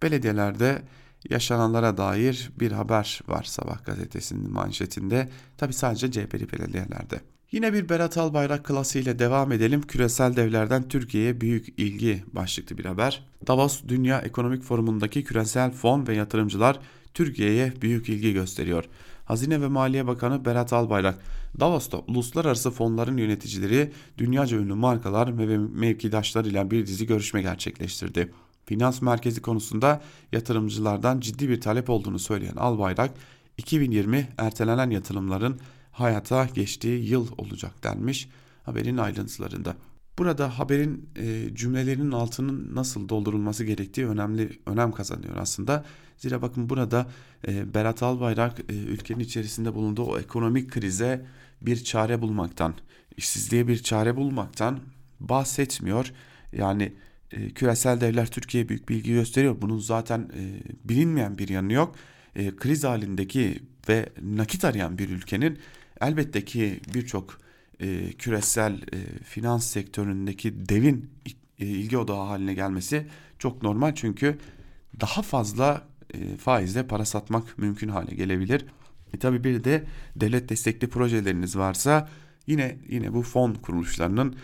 [0.04, 0.82] belediyelerde
[1.30, 5.30] yaşananlara dair bir haber var Sabah gazetesinin manşetinde.
[5.58, 7.22] Tabi sadece CHP'li belediyelerde.
[7.52, 9.82] Yine bir Berat Albayrak klasiğiyle devam edelim.
[9.82, 13.26] Küresel devlerden Türkiye'ye büyük ilgi başlıklı bir haber.
[13.48, 16.80] Davos Dünya Ekonomik Forumu'ndaki küresel fon ve yatırımcılar
[17.14, 18.84] Türkiye'ye büyük ilgi gösteriyor.
[19.26, 21.20] Hazine ve Maliye Bakanı Berat Albayrak,
[21.60, 28.32] Davos'ta uluslararası fonların yöneticileri dünyaca ünlü markalar ve mevkidaşlarıyla bir dizi görüşme gerçekleştirdi.
[28.70, 30.02] Finans merkezi konusunda
[30.32, 33.12] yatırımcılardan ciddi bir talep olduğunu söyleyen Albayrak,
[33.58, 35.60] 2020 ertelenen yatırımların
[35.92, 38.30] hayata geçtiği yıl olacak denmiş
[38.64, 39.76] haberin ayrıntılarında.
[40.18, 45.86] Burada haberin e, cümlelerinin altının nasıl doldurulması gerektiği önemli önem kazanıyor aslında.
[46.18, 47.08] Zira bakın burada
[47.48, 51.26] e, Berat Albayrak e, ülkenin içerisinde bulunduğu o ekonomik krize
[51.62, 52.74] bir çare bulmaktan,
[53.18, 54.80] işsizliğe bir çare bulmaktan
[55.20, 56.14] bahsetmiyor.
[56.54, 56.94] Yani
[57.32, 59.56] e, küresel devler Türkiye'ye büyük bilgi gösteriyor.
[59.62, 60.44] Bunun zaten e,
[60.90, 61.96] bilinmeyen bir yanı yok.
[62.36, 65.60] E, kriz halindeki ve nakit arayan bir ülkenin
[66.02, 67.40] elbette ki birçok
[67.80, 71.10] e, küresel e, finans sektöründeki devin
[71.60, 73.08] e, ilgi odağı haline gelmesi
[73.40, 74.38] çok normal çünkü
[75.00, 78.66] daha fazla e, faizle para satmak mümkün hale gelebilir.
[79.14, 79.84] E tabi bir de
[80.16, 82.10] devlet destekli projeleriniz varsa
[82.48, 84.36] yine yine bu fon kuruluşlarının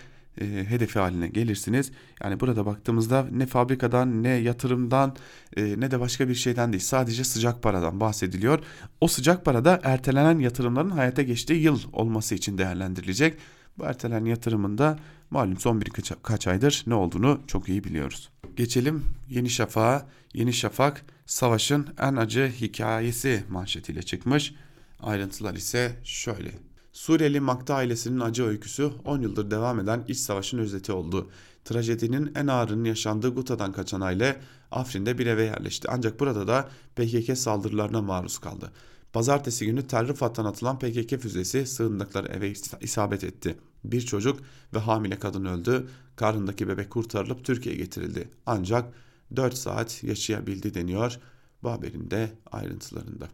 [0.42, 1.92] e, hedefi haline gelirsiniz.
[2.24, 5.16] Yani burada baktığımızda ne fabrikadan ne yatırımdan
[5.58, 8.60] e, ne de başka bir şeyden değil sadece sıcak paradan bahsediliyor.
[9.02, 13.38] O sıcak para da ertelenen yatırımların hayata geçtiği yıl olması için değerlendirilecek.
[13.78, 18.30] Bu ertelenen yatırımında malum son birkaç kaç aydır ne olduğunu çok iyi biliyoruz.
[18.56, 20.08] Geçelim Yeni Şafak'a.
[20.34, 24.54] Yeni Şafak savaşın en acı hikayesi manşetiyle çıkmış.
[25.00, 26.65] Ayrıntılar ise şöyle.
[26.96, 31.30] Suriyeli Makta ailesinin acı öyküsü 10 yıldır devam eden iç savaşın özeti oldu.
[31.66, 35.88] Trajedinin en ağırının yaşandığı Guta'dan kaçan aile Afrin'de bir eve yerleşti.
[35.92, 38.72] Ancak burada da PKK saldırılarına maruz kaldı.
[39.14, 43.58] Pazartesi günü Tel Rifat'tan atılan PKK füzesi sığındıkları eve isabet etti.
[43.84, 44.40] Bir çocuk
[44.74, 45.88] ve hamile kadın öldü.
[46.16, 48.30] Karnındaki bebek kurtarılıp Türkiye'ye getirildi.
[48.46, 48.94] Ancak
[49.36, 51.20] 4 saat yaşayabildi deniyor
[51.64, 53.28] bu haberin de ayrıntılarında.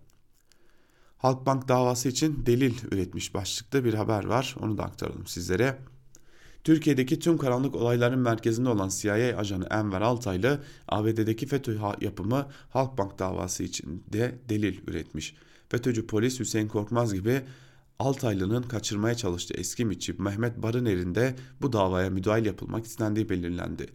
[1.22, 4.56] Halkbank davası için delil üretmiş başlıkta bir haber var.
[4.62, 5.78] Onu da aktaralım sizlere.
[6.64, 13.64] Türkiye'deki tüm karanlık olayların merkezinde olan CIA ajanı Enver Altaylı, ABD'deki FETÖ yapımı Halkbank davası
[13.64, 15.36] için de delil üretmiş.
[15.70, 17.42] FETÖ'cü polis Hüseyin Korkmaz gibi
[18.00, 23.88] Altaylı'nın kaçırmaya çalıştığı eski mitçi Mehmet Barıner'in de bu davaya müdahil yapılmak istendiği belirlendi.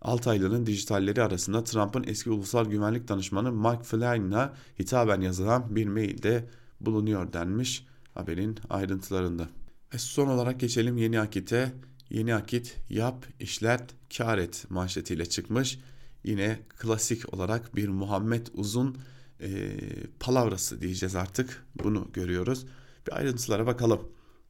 [0.00, 6.44] Altaylı'nın dijitalleri arasında Trump'ın eski ulusal güvenlik danışmanı Mark Flynn'a hitaben yazılan bir mailde
[6.86, 9.48] bulunuyor denmiş haberin ayrıntılarında.
[9.94, 11.72] Ve son olarak geçelim Yeni Akit'e.
[12.10, 13.82] Yeni Akit yap, işlet,
[14.16, 15.78] kar et manşetiyle çıkmış.
[16.24, 18.96] Yine klasik olarak bir Muhammed Uzun
[19.40, 19.78] e,
[20.20, 21.66] palavrası diyeceğiz artık.
[21.82, 22.66] Bunu görüyoruz.
[23.06, 24.00] Bir ayrıntılara bakalım.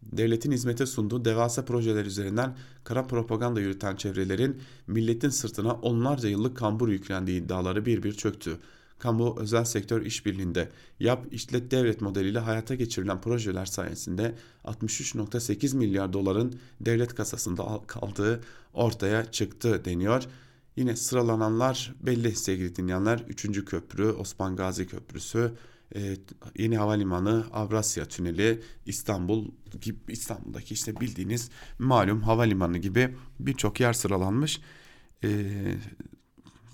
[0.02, 6.88] Devletin hizmete sunduğu devasa projeler üzerinden kara propaganda yürüten çevrelerin milletin sırtına onlarca yıllık kambur
[6.88, 8.58] yüklendiği iddiaları bir bir çöktü
[9.02, 10.68] kamu özel sektör işbirliğinde
[11.00, 14.34] yap işlet devlet modeliyle hayata geçirilen projeler sayesinde
[14.64, 18.40] 63.8 milyar doların devlet kasasında kaldığı
[18.74, 20.24] ortaya çıktı deniyor.
[20.76, 23.24] Yine sıralananlar belli sevgili dinleyenler.
[23.28, 23.64] 3.
[23.64, 25.52] köprü, Osman Gazi Köprüsü,
[25.94, 26.16] e,
[26.58, 29.48] yeni havalimanı, Avrasya Tüneli, İstanbul
[29.80, 34.60] gibi İstanbul'daki işte bildiğiniz malum havalimanı gibi birçok yer sıralanmış.
[35.24, 35.28] E,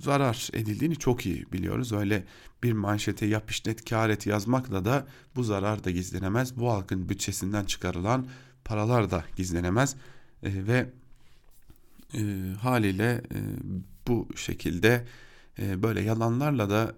[0.01, 1.93] zarar edildiğini çok iyi biliyoruz.
[1.93, 2.25] Öyle
[2.63, 3.51] bir manşete yap
[3.89, 5.07] kar et yazmakla da
[5.37, 6.57] bu zarar da gizlenemez.
[6.57, 8.27] Bu halkın bütçesinden çıkarılan
[8.65, 9.97] paralar da gizlenemez.
[10.43, 10.91] E, ve
[12.15, 13.39] e, haliyle e,
[14.09, 15.07] bu şekilde
[15.59, 16.95] e, böyle yalanlarla da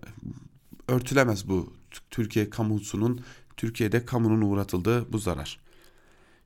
[0.89, 1.73] örtülemez bu
[2.11, 3.21] Türkiye kamusunun
[3.57, 5.60] Türkiye'de kamunun uğratıldığı bu zarar.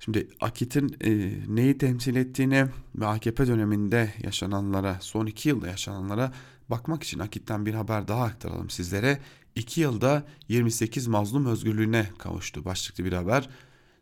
[0.05, 6.33] Şimdi Akit'in e, neyi temsil ettiğine ve AKP döneminde yaşananlara, son iki yılda yaşananlara
[6.69, 9.21] bakmak için Akit'ten bir haber daha aktaralım sizlere.
[9.55, 13.49] İki yılda 28 mazlum özgürlüğüne kavuştu başlıklı bir haber.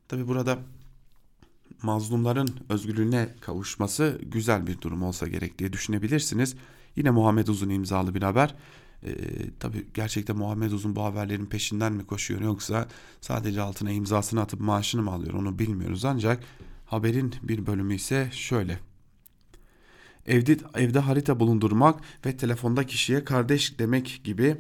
[0.09, 0.59] Tabi burada
[1.83, 6.55] mazlumların özgürlüğüne kavuşması güzel bir durum olsa gerek diye düşünebilirsiniz.
[6.97, 8.55] Yine Muhammed Uzun imzalı bir haber.
[9.07, 9.13] Ee,
[9.61, 12.89] tabii gerçekten Muhammed Uzun bu haberlerin peşinden mi koşuyor yoksa
[13.21, 16.45] sadece altına imzasını atıp maaşını mı alıyor onu bilmiyoruz ancak
[16.87, 18.79] haberin bir bölümü ise şöyle.
[20.27, 24.57] Evde, evde harita bulundurmak ve telefonda kişiye kardeş demek gibi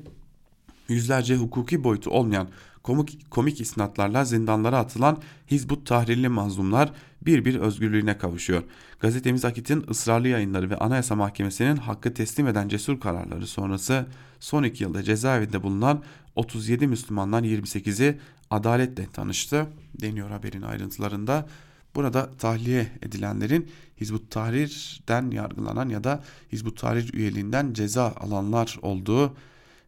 [0.88, 2.48] yüzlerce hukuki boyutu olmayan
[2.82, 5.18] komik, komik isnatlarla zindanlara atılan
[5.50, 6.92] Hizbut Tahrirli mazlumlar
[7.26, 8.62] bir bir özgürlüğüne kavuşuyor.
[9.00, 14.06] Gazetemiz Akit'in ısrarlı yayınları ve Anayasa Mahkemesi'nin hakkı teslim eden cesur kararları sonrası
[14.40, 16.02] son iki yılda cezaevinde bulunan
[16.36, 18.18] 37 Müslümandan 28'i
[18.50, 19.66] adaletle tanıştı
[20.00, 21.46] deniyor haberin ayrıntılarında.
[21.94, 29.36] Burada tahliye edilenlerin Hizbut Tahrir'den yargılanan ya da Hizbut Tahrir üyeliğinden ceza alanlar olduğu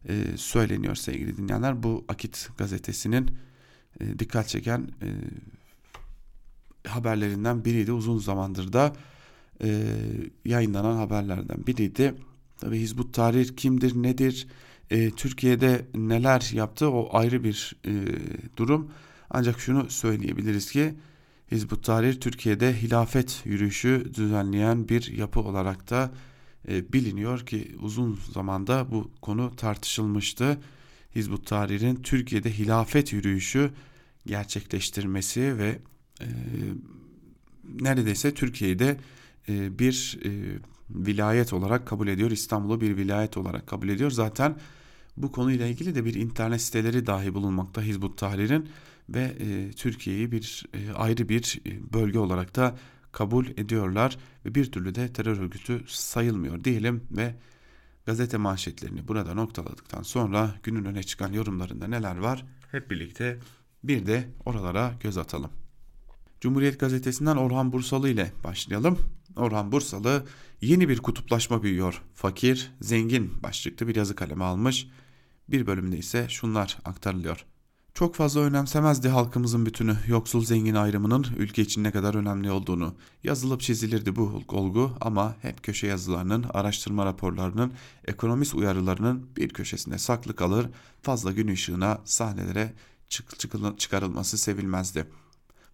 [0.09, 1.83] e, söyleniyor sevgili dinleyenler.
[1.83, 3.37] Bu Akit gazetesinin
[3.99, 5.07] e, dikkat çeken e,
[6.89, 7.91] haberlerinden biriydi.
[7.91, 8.93] Uzun zamandır da
[9.63, 9.81] e,
[10.45, 12.15] yayınlanan haberlerden biriydi.
[12.57, 14.47] Tabi Hizbut Tahrir kimdir, nedir,
[14.89, 17.91] e, Türkiye'de neler yaptı o ayrı bir e,
[18.57, 18.91] durum.
[19.29, 20.93] Ancak şunu söyleyebiliriz ki
[21.51, 26.11] Hizbut Tahrir Türkiye'de hilafet yürüyüşü düzenleyen bir yapı olarak da
[26.69, 30.57] e, biliniyor ki uzun zamanda bu konu tartışılmıştı.
[31.15, 33.71] Hizbut Tahrir'in Türkiye'de hilafet yürüyüşü
[34.25, 35.79] gerçekleştirmesi ve
[36.21, 36.27] e,
[37.79, 38.97] neredeyse Türkiye'de
[39.49, 40.29] e, bir e,
[40.89, 42.31] vilayet olarak kabul ediyor.
[42.31, 44.11] İstanbul'u bir vilayet olarak kabul ediyor.
[44.11, 44.55] Zaten
[45.17, 48.69] bu konuyla ilgili de bir internet siteleri dahi bulunmakta Hizbut Tahrir'in
[49.09, 52.75] ve e, Türkiye'yi bir e, ayrı bir e, bölge olarak da
[53.15, 57.35] kabul ediyorlar ve bir türlü de terör örgütü sayılmıyor diyelim ve
[58.05, 63.39] gazete manşetlerini burada noktaladıktan sonra günün öne çıkan yorumlarında neler var hep birlikte
[63.83, 65.51] bir de oralara göz atalım.
[66.41, 68.99] Cumhuriyet gazetesinden Orhan Bursalı ile başlayalım.
[69.35, 70.25] Orhan Bursalı
[70.61, 72.01] yeni bir kutuplaşma büyüyor.
[72.13, 74.87] Fakir, zengin başlıklı bir yazı kalemi almış.
[75.49, 77.45] Bir bölümde ise şunlar aktarılıyor.
[77.95, 82.95] Çok fazla önemsemezdi halkımızın bütünü yoksul zengin ayrımının ülke için ne kadar önemli olduğunu.
[83.23, 87.73] Yazılıp çizilirdi bu olgu ama hep köşe yazılarının, araştırma raporlarının,
[88.05, 90.69] ekonomist uyarılarının bir köşesinde saklı kalır,
[91.01, 92.73] fazla gün ışığına, sahnelere
[93.09, 93.39] çık
[93.79, 95.07] çıkarılması sevilmezdi.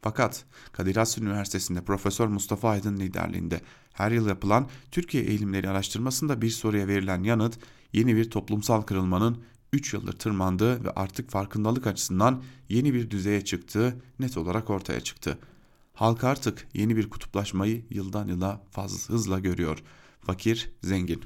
[0.01, 3.61] Fakat Kadir Has Üniversitesi'nde Profesör Mustafa Aydın liderliğinde
[3.93, 7.59] her yıl yapılan Türkiye eğilimleri araştırmasında bir soruya verilen yanıt
[7.93, 13.95] yeni bir toplumsal kırılmanın 3 yıldır tırmandığı ve artık farkındalık açısından yeni bir düzeye çıktığı
[14.19, 15.37] net olarak ortaya çıktı.
[15.93, 19.83] Halk artık yeni bir kutuplaşmayı yıldan yıla fazla hızla görüyor.
[20.21, 21.21] Fakir, zengin.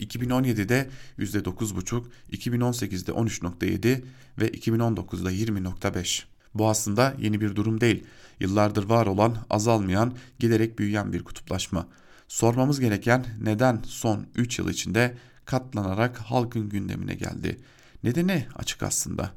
[0.00, 4.04] 2017'de %9,5, 2018'de 13,7
[4.38, 6.22] ve 2019'da 20,5.
[6.54, 8.04] Bu aslında yeni bir durum değil.
[8.40, 11.86] Yıllardır var olan, azalmayan, giderek büyüyen bir kutuplaşma.
[12.28, 15.16] Sormamız gereken neden son 3 yıl içinde
[15.50, 17.60] katlanarak halkın gündemine geldi.
[18.04, 19.30] Nedeni açık aslında.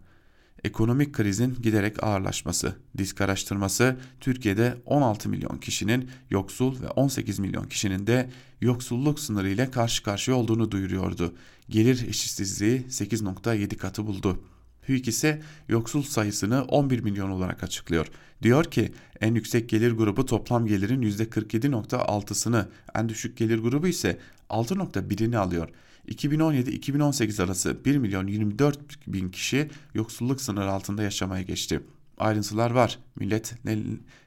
[0.64, 8.08] Ekonomik krizin giderek ağırlaşması, disk araştırması Türkiye'de 16 milyon kişinin yoksul ve 18 milyon kişinin
[8.08, 8.30] de
[8.62, 11.34] yoksulluk sınırı ile karşı karşıya olduğunu duyuruyordu.
[11.70, 14.44] Gelir eşitsizliği 8.7 katı buldu.
[14.86, 18.08] TÜİK ise yoksul sayısını 11 milyon olarak açıklıyor.
[18.42, 25.38] Diyor ki en yüksek gelir grubu toplam gelirin %47.6'sını, en düşük gelir grubu ise 6.1'ini
[25.38, 25.70] alıyor.
[26.08, 31.80] 2017-2018 arası 1 milyon 24 bin kişi yoksulluk sınırı altında yaşamaya geçti.
[32.18, 33.00] Ayrıntılar var.
[33.16, 33.78] Millet, ne,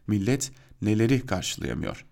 [0.07, 2.05] millet neleri karşılayamıyor.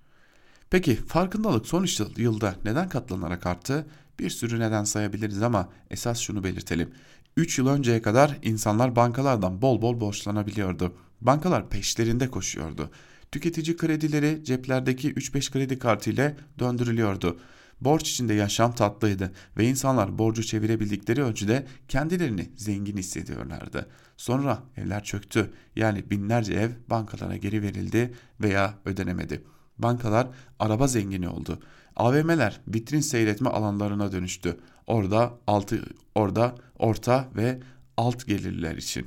[0.71, 3.87] Peki farkındalık son yılda neden katlanarak arttı?
[4.19, 6.91] Bir sürü neden sayabiliriz ama esas şunu belirtelim.
[7.37, 10.95] 3 yıl önceye kadar insanlar bankalardan bol bol borçlanabiliyordu.
[11.21, 12.91] Bankalar peşlerinde koşuyordu.
[13.33, 17.39] Tüketici kredileri ceplerdeki 3-5 kredi kartı ile döndürülüyordu.
[17.81, 23.89] Borç içinde yaşam tatlıydı ve insanlar borcu çevirebildikleri ölçüde kendilerini zengin hissediyorlardı.
[24.17, 25.51] Sonra evler çöktü.
[25.77, 29.45] Yani binlerce ev bankalara geri verildi veya ödenemedi.
[29.79, 31.59] Bankalar araba zengini oldu.
[31.97, 34.57] AVM'ler vitrin seyretme alanlarına dönüştü.
[34.87, 35.85] Orada altı
[36.15, 37.61] orada orta ve
[37.97, 39.07] alt gelirler için.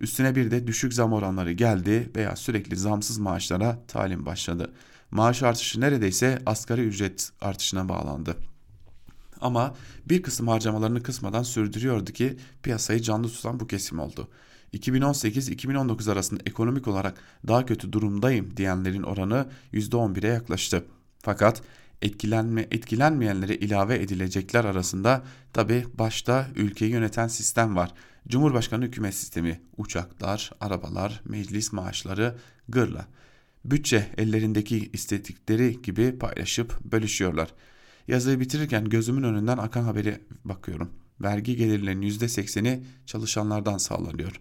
[0.00, 4.72] Üstüne bir de düşük zam oranları geldi veya sürekli zamsız maaşlara talim başladı.
[5.10, 8.36] Maaş artışı neredeyse asgari ücret artışına bağlandı.
[9.40, 9.74] Ama
[10.06, 14.28] bir kısım harcamalarını kısmadan sürdürüyordu ki piyasayı canlı tutan bu kesim oldu.
[14.74, 17.14] 2018-2019 arasında ekonomik olarak
[17.48, 20.84] daha kötü durumdayım diyenlerin oranı %11'e yaklaştı.
[21.18, 21.62] Fakat
[22.02, 27.94] etkilenme, etkilenmeyenlere ilave edilecekler arasında tabi başta ülkeyi yöneten sistem var.
[28.28, 32.36] Cumhurbaşkanı hükümet sistemi, uçaklar, arabalar, meclis maaşları,
[32.68, 33.06] gırla.
[33.70, 37.54] Bütçe ellerindeki istedikleri gibi paylaşıp bölüşüyorlar.
[38.08, 40.90] Yazıyı bitirirken gözümün önünden akan haberi bakıyorum.
[41.20, 44.40] Vergi gelirlerinin %80'i çalışanlardan sağlanıyor.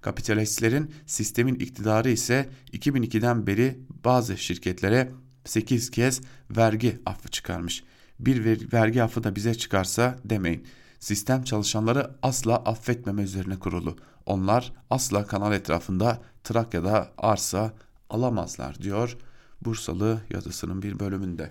[0.00, 5.12] Kapitalistlerin sistemin iktidarı ise 2002'den beri bazı şirketlere
[5.44, 6.20] 8 kez
[6.50, 7.84] vergi affı çıkarmış.
[8.18, 10.66] Bir vergi affı da bize çıkarsa demeyin.
[10.98, 13.96] Sistem çalışanları asla affetmeme üzerine kurulu.
[14.26, 17.72] Onlar asla kanal etrafında Trakya'da arsa
[18.10, 19.16] alamazlar diyor
[19.60, 21.50] Bursalı yazısının bir bölümünde.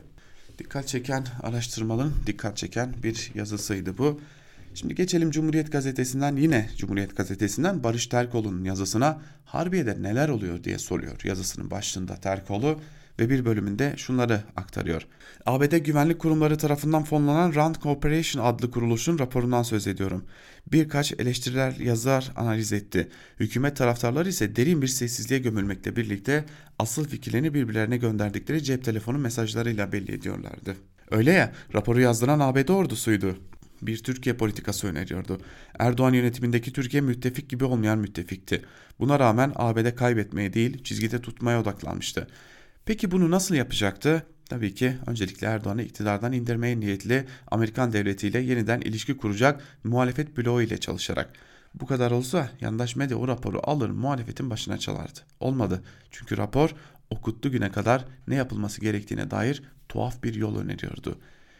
[0.57, 4.22] Dikkat çeken araştırmaların dikkat çeken bir yazısıydı bu.
[4.76, 11.22] Şimdi geçelim Cumhuriyet Gazetesi'nden yine Cumhuriyet Gazetesi'nden Barış Terkoğlu'nun yazısına Harbiye'de neler oluyor diye soruyor
[11.24, 12.80] yazısının başlığında Terkoğlu
[13.20, 15.07] ve bir bölümünde şunları aktarıyor.
[15.45, 20.24] ABD güvenlik kurumları tarafından fonlanan Rand Corporation adlı kuruluşun raporundan söz ediyorum.
[20.72, 23.09] Birkaç eleştiriler yazar analiz etti.
[23.39, 26.45] Hükümet taraftarları ise derin bir sessizliğe gömülmekle birlikte
[26.80, 30.76] asıl fikirlerini birbirlerine gönderdikleri cep telefonu mesajlarıyla belli ediyorlardı.
[31.11, 33.36] Öyle ya raporu yazdıran ABD ordusuydu
[33.82, 35.41] bir Türkiye politikası öneriyordu.
[35.80, 38.61] Erdoğan yönetimindeki Türkiye müttefik gibi olmayan müttefikti.
[38.99, 42.28] Buna rağmen ABD kaybetmeye değil çizgide tutmaya odaklanmıştı.
[42.86, 44.25] Peki bunu nasıl yapacaktı?
[44.49, 50.77] Tabii ki öncelikle Erdoğan'ı iktidardan indirmeye niyetli Amerikan devletiyle yeniden ilişki kuracak muhalefet bloğu ile
[50.77, 51.34] çalışarak.
[51.73, 55.19] Bu kadar olsa yandaş medya o raporu alır muhalefetin başına çalardı.
[55.39, 56.69] Olmadı çünkü rapor
[57.09, 61.19] okuttu güne kadar ne yapılması gerektiğine dair tuhaf bir yol öneriyordu.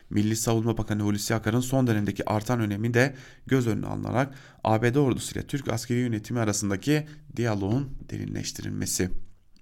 [0.10, 3.16] Milli Savunma Bakanı Hulusi Akar'ın son dönemdeki artan önemi de
[3.48, 9.10] göz önüne alınarak ABD ordusuyla Türk askeri yönetimi arasındaki diyaloğun derinleştirilmesi.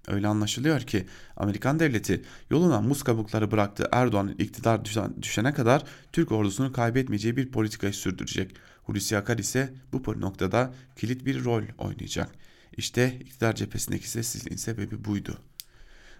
[0.07, 1.05] Öyle anlaşılıyor ki
[1.37, 4.81] Amerikan devleti yoluna muz kabukları bıraktığı Erdoğan'ın iktidar
[5.21, 8.55] düşene kadar Türk ordusunu kaybetmeyeceği bir politikayı sürdürecek.
[8.83, 12.29] Hulusi Akar ise bu noktada kilit bir rol oynayacak.
[12.77, 15.37] İşte iktidar cephesindeki sessizliğin sebebi buydu.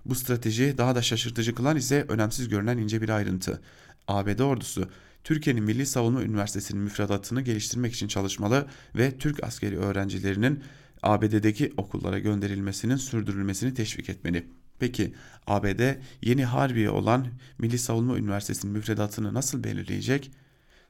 [0.05, 3.61] Bu strateji daha da şaşırtıcı kılan ise önemsiz görünen ince bir ayrıntı.
[4.07, 4.89] ABD ordusu
[5.23, 10.63] Türkiye'nin Milli Savunma Üniversitesi'nin müfredatını geliştirmek için çalışmalı ve Türk askeri öğrencilerinin
[11.03, 14.47] ABD'deki okullara gönderilmesinin sürdürülmesini teşvik etmeli.
[14.79, 15.13] Peki
[15.47, 17.27] ABD yeni Harbiye olan
[17.57, 20.31] Milli Savunma Üniversitesi'nin müfredatını nasıl belirleyecek?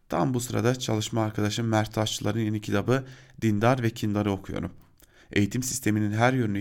[0.09, 3.05] Tam bu sırada çalışma arkadaşım Mert Taşçılar'ın yeni kitabı
[3.41, 4.71] Dindar ve Kindar'ı okuyorum.
[5.31, 6.59] Eğitim sisteminin her yönünü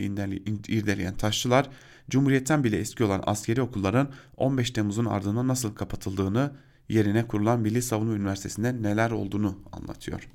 [0.69, 1.71] irdeleyen Taşçılar
[2.11, 6.53] Cumhuriyetten bile eski olan askeri okulların 15 Temmuz'un ardından nasıl kapatıldığını,
[6.89, 10.29] yerine kurulan Milli Savunma Üniversitesi'nde neler olduğunu anlatıyor.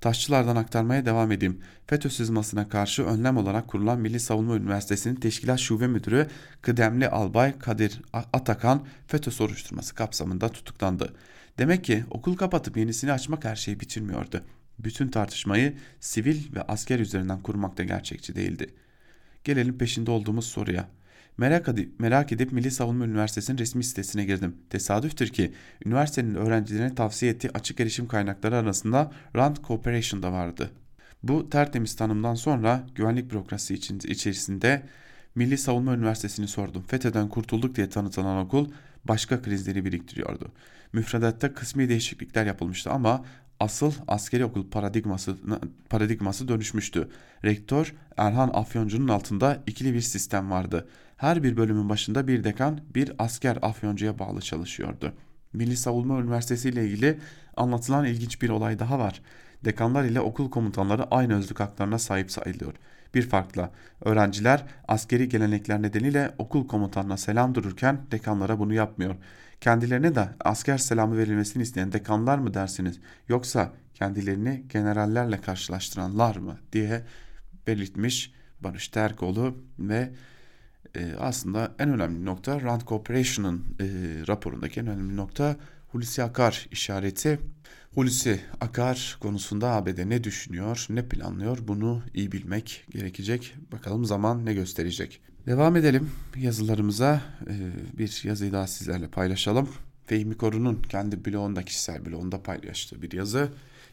[0.00, 1.60] Taşçılardan aktarmaya devam edeyim.
[1.86, 6.26] FETÖ sızmasına karşı önlem olarak kurulan Milli Savunma Üniversitesi'nin Teşkilat Şube Müdürü
[6.62, 11.14] Kıdemli Albay Kadir Atakan FETÖ soruşturması kapsamında tutuklandı.
[11.58, 14.42] Demek ki okul kapatıp yenisini açmak her şeyi bitirmiyordu.
[14.78, 18.74] Bütün tartışmayı sivil ve asker üzerinden kurmak da gerçekçi değildi.
[19.44, 20.88] Gelelim peşinde olduğumuz soruya.
[21.38, 24.56] Merak edip, merak edip Milli Savunma Üniversitesi'nin resmi sitesine girdim.
[24.70, 25.52] Tesadüftür ki
[25.86, 30.70] üniversitenin öğrencilerine tavsiye ettiği açık erişim kaynakları arasında Rand Corporation da vardı.
[31.22, 34.82] Bu tertemiz tanımdan sonra güvenlik bürokrasi için, içerisinde
[35.34, 36.84] Milli Savunma Üniversitesi'ni sordum.
[36.88, 38.70] FETÖ'den kurtulduk diye tanıtılan okul
[39.04, 40.52] başka krizleri biriktiriyordu.
[40.92, 43.24] Müfredatta kısmi değişiklikler yapılmıştı ama
[43.60, 45.36] asıl askeri okul paradigması,
[45.90, 47.08] paradigması dönüşmüştü.
[47.44, 50.88] Rektör Erhan Afyoncu'nun altında ikili bir sistem vardı.
[51.18, 55.12] Her bir bölümün başında bir dekan bir asker afyoncuya bağlı çalışıyordu.
[55.52, 57.18] Milli Savunma Üniversitesi ile ilgili
[57.56, 59.22] anlatılan ilginç bir olay daha var.
[59.64, 62.74] Dekanlar ile okul komutanları aynı özlük haklarına sahip sayılıyor.
[63.14, 69.14] Bir farkla öğrenciler askeri gelenekler nedeniyle okul komutanına selam dururken dekanlara bunu yapmıyor.
[69.60, 77.02] Kendilerine de asker selamı verilmesini isteyen dekanlar mı dersiniz yoksa kendilerini generallerle karşılaştıranlar mı diye
[77.66, 80.10] belirtmiş Barış Terkoğlu ve
[80.96, 83.86] e, aslında en önemli nokta Rand Corporation'ın e,
[84.28, 85.56] raporundaki en önemli nokta
[85.88, 87.38] Hulusi Akar işareti.
[87.94, 93.54] Hulusi Akar konusunda ABD ne düşünüyor, ne planlıyor bunu iyi bilmek gerekecek.
[93.72, 95.20] Bakalım zaman ne gösterecek.
[95.46, 97.22] Devam edelim yazılarımıza.
[97.50, 99.68] Ee, bir yazıyı daha sizlerle paylaşalım.
[100.06, 103.48] Fehmi Koru'nun kendi blogunda, kişisel blogunda paylaştığı bir yazı.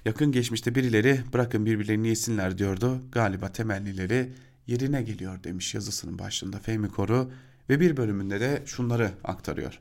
[0.05, 3.01] Yakın geçmişte birileri bırakın birbirlerini yesinler diyordu.
[3.11, 4.31] Galiba temellileri
[4.67, 7.31] yerine geliyor demiş yazısının başında Fehmi Koru
[7.69, 9.79] ve bir bölümünde de şunları aktarıyor.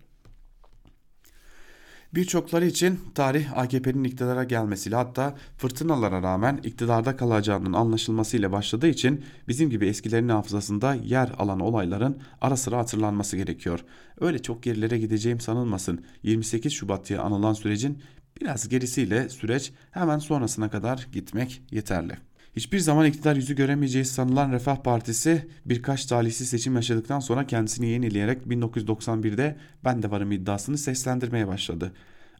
[2.15, 9.71] Birçokları için tarih AKP'nin iktidara gelmesiyle hatta fırtınalara rağmen iktidarda kalacağının anlaşılmasıyla başladığı için bizim
[9.71, 13.85] gibi eskilerin hafızasında yer alan olayların ara sıra hatırlanması gerekiyor.
[14.21, 16.05] Öyle çok gerilere gideceğim sanılmasın.
[16.23, 18.03] 28 Şubat diye anılan sürecin
[18.41, 22.17] biraz gerisiyle süreç hemen sonrasına kadar gitmek yeterli.
[22.57, 28.43] Hiçbir zaman iktidar yüzü göremeyeceği sanılan Refah Partisi birkaç talihsiz seçim yaşadıktan sonra kendisini yenileyerek
[28.47, 31.93] 1991'de ben de varım iddiasını seslendirmeye başladı.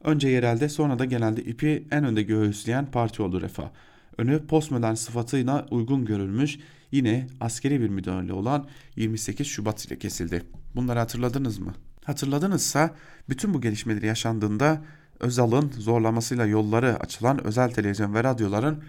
[0.03, 3.69] Önce yerelde sonra da genelde ipi en önde göğüsleyen parti oldu Refah.
[4.17, 6.59] Önü postmodern sıfatıyla uygun görülmüş
[6.91, 10.43] yine askeri bir müdahale olan 28 Şubat ile kesildi.
[10.75, 11.73] Bunları hatırladınız mı?
[12.03, 12.95] Hatırladınızsa
[13.29, 14.81] bütün bu gelişmeleri yaşandığında
[15.19, 18.83] Özal'ın zorlamasıyla yolları açılan özel televizyon ve radyoların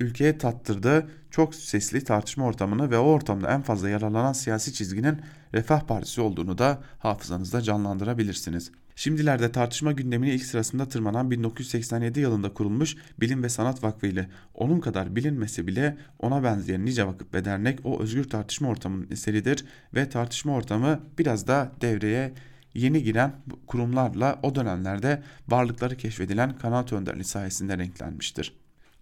[0.00, 5.20] ülkeye tattırdığı çok sesli tartışma ortamını ve o ortamda en fazla yararlanan siyasi çizginin
[5.54, 8.72] Refah Partisi olduğunu da hafızanızda canlandırabilirsiniz.
[8.96, 14.80] Şimdilerde tartışma gündemini ilk sırasında tırmanan 1987 yılında kurulmuş Bilim ve Sanat Vakfı ile onun
[14.80, 20.08] kadar bilinmese bile ona benzeyen nice vakıf ve dernek o özgür tartışma ortamının eseridir ve
[20.08, 22.32] tartışma ortamı biraz da devreye
[22.74, 23.32] yeni giren
[23.66, 28.60] kurumlarla o dönemlerde varlıkları keşfedilen kanaat önderliği sayesinde renklenmiştir.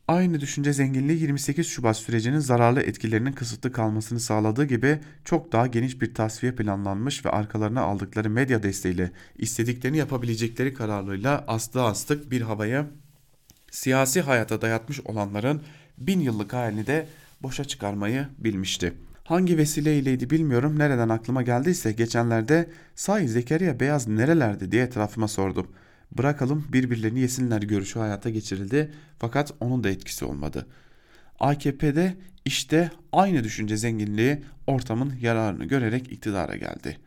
[0.09, 6.01] Aynı düşünce zenginliği 28 Şubat sürecinin zararlı etkilerinin kısıtlı kalmasını sağladığı gibi çok daha geniş
[6.01, 12.87] bir tasfiye planlanmış ve arkalarına aldıkları medya desteğiyle istediklerini yapabilecekleri kararlılığıyla aslı astık bir havaya
[13.71, 15.63] siyasi hayata dayatmış olanların
[15.99, 17.07] bin yıllık halini de
[17.43, 18.93] boşa çıkarmayı bilmişti.
[19.25, 25.67] Hangi vesileyleydi bilmiyorum nereden aklıma geldiyse geçenlerde sahi Zekeriya Beyaz nerelerde diye etrafıma sordum.
[26.13, 30.67] Bırakalım birbirlerini yesinler görüşü hayata geçirildi fakat onun da etkisi olmadı.
[31.41, 36.99] AKP'de işte aynı düşünce zenginliği ortamın yararını görerek iktidara geldi.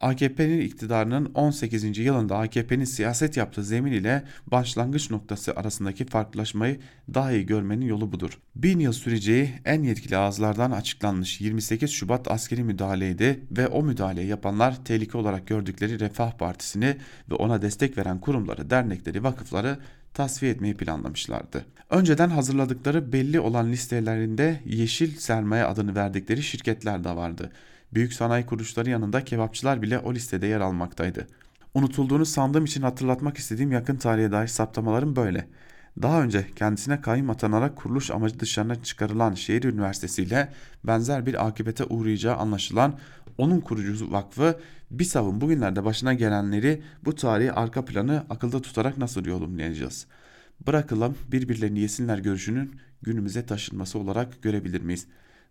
[0.00, 1.98] AKP'nin iktidarının 18.
[1.98, 6.80] yılında AKP'nin siyaset yaptığı zemin ile başlangıç noktası arasındaki farklılaşmayı
[7.14, 8.38] daha iyi görmenin yolu budur.
[8.56, 14.84] Bin yıl süreceği en yetkili ağızlardan açıklanmış 28 Şubat askeri müdahaleydi ve o müdahale yapanlar
[14.84, 16.96] tehlike olarak gördükleri Refah Partisi'ni
[17.30, 19.78] ve ona destek veren kurumları, dernekleri, vakıfları
[20.14, 21.64] tasfiye etmeyi planlamışlardı.
[21.90, 27.50] Önceden hazırladıkları belli olan listelerinde Yeşil Sermaye adını verdikleri şirketler de vardı
[27.94, 31.26] büyük sanayi kuruluşları yanında kebapçılar bile o listede yer almaktaydı.
[31.74, 35.48] Unutulduğunu sandığım için hatırlatmak istediğim yakın tarihe dair saptamalarım böyle.
[36.02, 40.52] Daha önce kendisine kayyum atanarak kuruluş amacı dışarına çıkarılan şehir üniversitesi ile
[40.84, 42.98] benzer bir akibete uğrayacağı anlaşılan
[43.38, 44.60] onun kurucusu vakfı
[44.90, 50.06] BİSAV'ın bugünlerde başına gelenleri bu tarihi arka planı akılda tutarak nasıl yorumlayacağız?
[50.66, 55.06] Bırakalım birbirlerini yesinler görüşünün günümüze taşınması olarak görebilir miyiz?''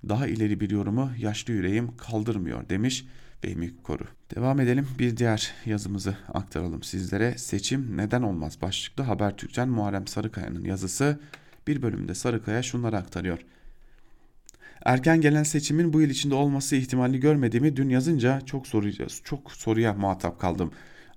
[0.08, 3.06] Daha ileri bir yorumu yaşlı yüreğim kaldırmıyor demiş
[3.41, 4.04] Fehmi Koru.
[4.36, 7.38] Devam edelim bir diğer yazımızı aktaralım sizlere.
[7.38, 11.20] Seçim neden olmaz başlıklı Habertürk'ten Muharrem Sarıkaya'nın yazısı
[11.68, 13.39] bir bölümde Sarıkaya şunları aktarıyor.
[14.86, 19.93] Erken gelen seçimin bu yıl içinde olması ihtimali görmediğimi dün yazınca çok soruya, çok soruya
[19.93, 20.72] muhatap kaldım.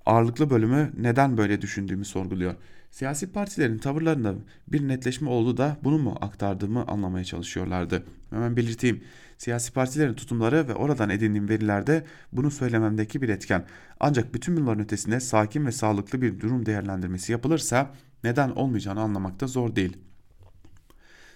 [0.07, 2.55] Ağırlıklı bölümü neden böyle düşündüğümü sorguluyor.
[2.93, 4.35] Siyasi partilerin tavırlarında
[4.69, 8.05] bir netleşme oldu da bunu mu aktardığımı anlamaya çalışıyorlardı.
[8.31, 9.05] Hemen belirteyim.
[9.39, 13.67] Siyasi partilerin tutumları ve oradan edindiğim verilerde bunu söylememdeki bir etken.
[14.01, 19.77] Ancak bütün bunların ötesinde sakin ve sağlıklı bir durum değerlendirmesi yapılırsa neden olmayacağını anlamakta zor
[19.77, 19.97] değil.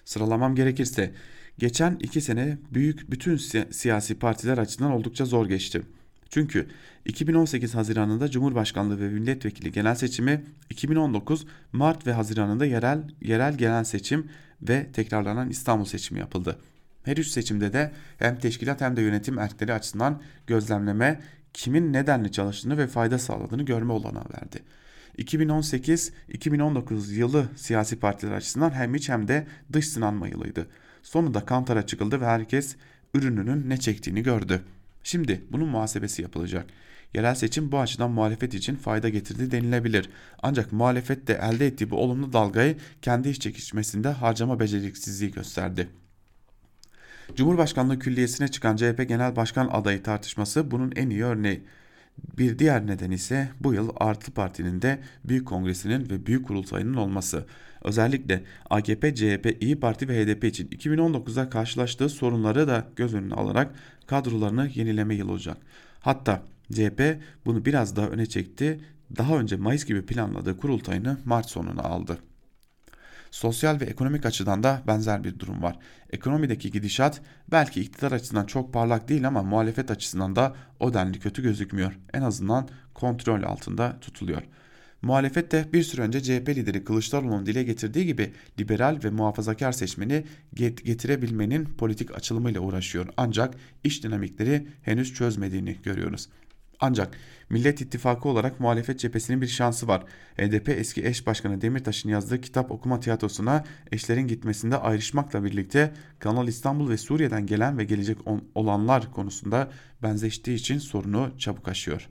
[0.05, 1.13] Sıralamam gerekirse
[1.57, 3.37] geçen iki sene büyük bütün
[3.71, 5.81] siyasi partiler açısından oldukça zor geçti.
[6.29, 6.67] Çünkü
[7.05, 14.27] 2018 Haziran'ında Cumhurbaşkanlığı ve milletvekili genel seçimi, 2019 Mart ve Haziran'ında yerel yerel genel seçim
[14.61, 16.59] ve tekrarlanan İstanbul seçimi yapıldı.
[17.03, 21.21] Her üç seçimde de hem teşkilat hem de yönetim erkleri açısından gözlemleme
[21.53, 24.63] kimin nedenle çalıştığını ve fayda sağladığını görme olanağı verdi.
[25.17, 30.67] 2018-2019 yılı siyasi partiler açısından hem iç hem de dış sınanma yılıydı.
[31.03, 32.75] Sonunda kantara çıkıldı ve herkes
[33.13, 34.61] ürününün ne çektiğini gördü.
[35.07, 36.65] Şimdi bunun muhasebesi yapılacak.
[37.13, 40.09] Yerel seçim bu açıdan muhalefet için fayda getirdi denilebilir.
[40.43, 45.89] Ancak muhalefet de elde ettiği bu olumlu dalgayı kendi iş çekişmesinde harcama beceriksizliği gösterdi.
[47.35, 51.63] Cumhurbaşkanlığı Külliyesi'ne çıkan CHP Genel Başkan adayı tartışması bunun en iyi örneği.
[52.37, 57.45] Bir diğer neden ise bu yıl Artı Parti'nin de Büyük Kongresi'nin ve Büyük Kurultayı'nın olması.
[57.83, 63.75] Özellikle AKP, CHP, İyi Parti ve HDP için 2019'da karşılaştığı sorunları da göz önüne alarak
[64.07, 65.57] kadrolarını yenileme yılı olacak.
[65.99, 66.43] Hatta
[66.73, 68.79] CHP bunu biraz daha öne çekti.
[69.17, 72.17] Daha önce Mayıs gibi planladığı kurultayını Mart sonuna aldı.
[73.31, 75.79] Sosyal ve ekonomik açıdan da benzer bir durum var.
[76.09, 77.21] Ekonomideki gidişat
[77.51, 81.99] belki iktidar açısından çok parlak değil ama muhalefet açısından da o denli kötü gözükmüyor.
[82.13, 84.41] En azından kontrol altında tutuluyor.
[85.01, 90.23] Muhalefet de bir süre önce CHP lideri Kılıçdaroğlu'nun dile getirdiği gibi liberal ve muhafazakar seçmeni
[90.55, 93.07] getirebilmenin politik açılımıyla uğraşıyor.
[93.17, 93.53] Ancak
[93.83, 96.29] iş dinamikleri henüz çözmediğini görüyoruz.
[96.79, 97.17] Ancak
[97.49, 100.03] Millet İttifakı olarak muhalefet cephesinin bir şansı var.
[100.37, 106.89] HDP eski eş başkanı Demirtaş'ın yazdığı kitap okuma tiyatrosuna eşlerin gitmesinde ayrışmakla birlikte Kanal İstanbul
[106.89, 108.17] ve Suriye'den gelen ve gelecek
[108.55, 109.71] olanlar konusunda
[110.03, 112.09] benzeştiği için sorunu çabuk aşıyor.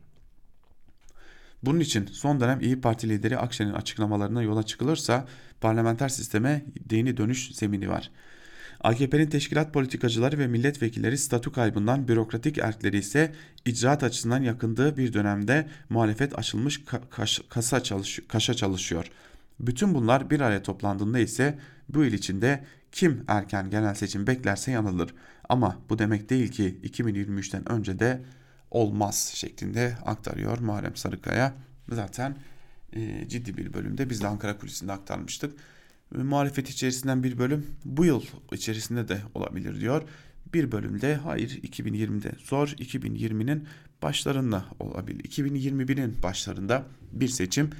[1.62, 5.26] Bunun için son dönem İyi Parti lideri Akşener'in açıklamalarına yola çıkılırsa
[5.60, 8.10] parlamenter sisteme dini dönüş zemini var.
[8.80, 13.32] AKP'nin teşkilat politikacıları ve milletvekilleri statü kaybından bürokratik erkleri ise
[13.64, 16.84] icraat açısından yakındığı bir dönemde muhalefet açılmış
[17.48, 19.10] kasa çalış, kaşa çalışıyor.
[19.60, 21.58] Bütün bunlar bir araya toplandığında ise
[21.88, 25.14] bu il içinde Kim erken genel seçim beklerse yanılır.
[25.48, 28.22] Ama bu demek değil ki 2023'ten önce de
[28.70, 31.54] olmaz şeklinde aktarıyor Muharrem Sarıkaya.
[31.88, 32.36] Zaten
[32.92, 35.58] e, ciddi bir bölümde biz de Ankara Kulisi'nde aktarmıştık.
[36.14, 40.02] Muhalefet içerisinden bir bölüm bu yıl içerisinde de olabilir diyor.
[40.54, 43.64] Bir bölümde hayır 2020'de zor 2020'nin
[44.02, 45.24] başlarında olabilir.
[45.24, 47.70] 2021'in başlarında bir seçim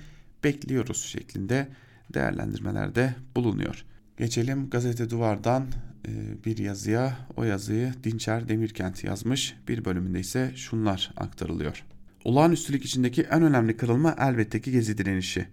[0.45, 1.69] bekliyoruz şeklinde
[2.15, 3.85] değerlendirmelerde bulunuyor.
[4.17, 5.67] Geçelim gazete duvardan
[6.09, 7.19] e, bir yazıya.
[7.37, 9.57] O yazıyı Dinçer Demirkent yazmış.
[9.69, 11.85] Bir bölümünde ise şunlar aktarılıyor.
[12.25, 15.49] Olağanüstülük içindeki en önemli kırılma elbette ki gezi direnişi.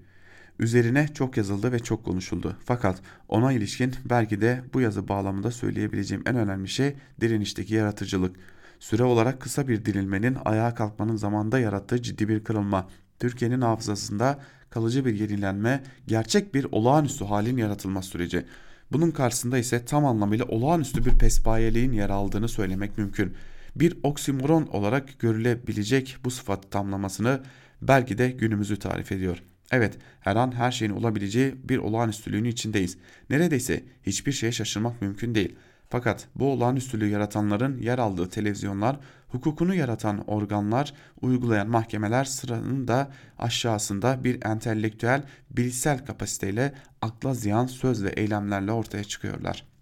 [0.59, 2.57] Üzerine çok yazıldı ve çok konuşuldu.
[2.65, 8.35] Fakat ona ilişkin belki de bu yazı bağlamında söyleyebileceğim en önemli şey direnişteki yaratıcılık.
[8.79, 12.87] Süre olarak kısa bir dirilmenin ayağa kalkmanın zamanda yarattığı ciddi bir kırılma.
[13.19, 14.39] Türkiye'nin hafızasında
[14.69, 18.45] kalıcı bir yenilenme, gerçek bir olağanüstü halin yaratılma süreci.
[18.91, 23.33] Bunun karşısında ise tam anlamıyla olağanüstü bir pespayeliğin yer aldığını söylemek mümkün.
[23.75, 27.41] Bir oksimoron olarak görülebilecek bu sıfat tamlamasını
[27.81, 29.43] belki de günümüzü tarif ediyor.
[29.75, 32.97] Evet, her an her şeyin olabileceği bir olağanüstülüğün içindeyiz.
[33.29, 35.55] Neredeyse hiçbir şeye şaşırmak mümkün değil.
[35.89, 44.23] Fakat bu olağanüstülüğü yaratanların yer aldığı televizyonlar, hukukunu yaratan organlar, uygulayan mahkemeler sıranın da aşağısında
[44.23, 49.72] bir entelektüel, bilişsel kapasiteyle akla ziyan söz ve eylemlerle ortaya çıkıyorlar.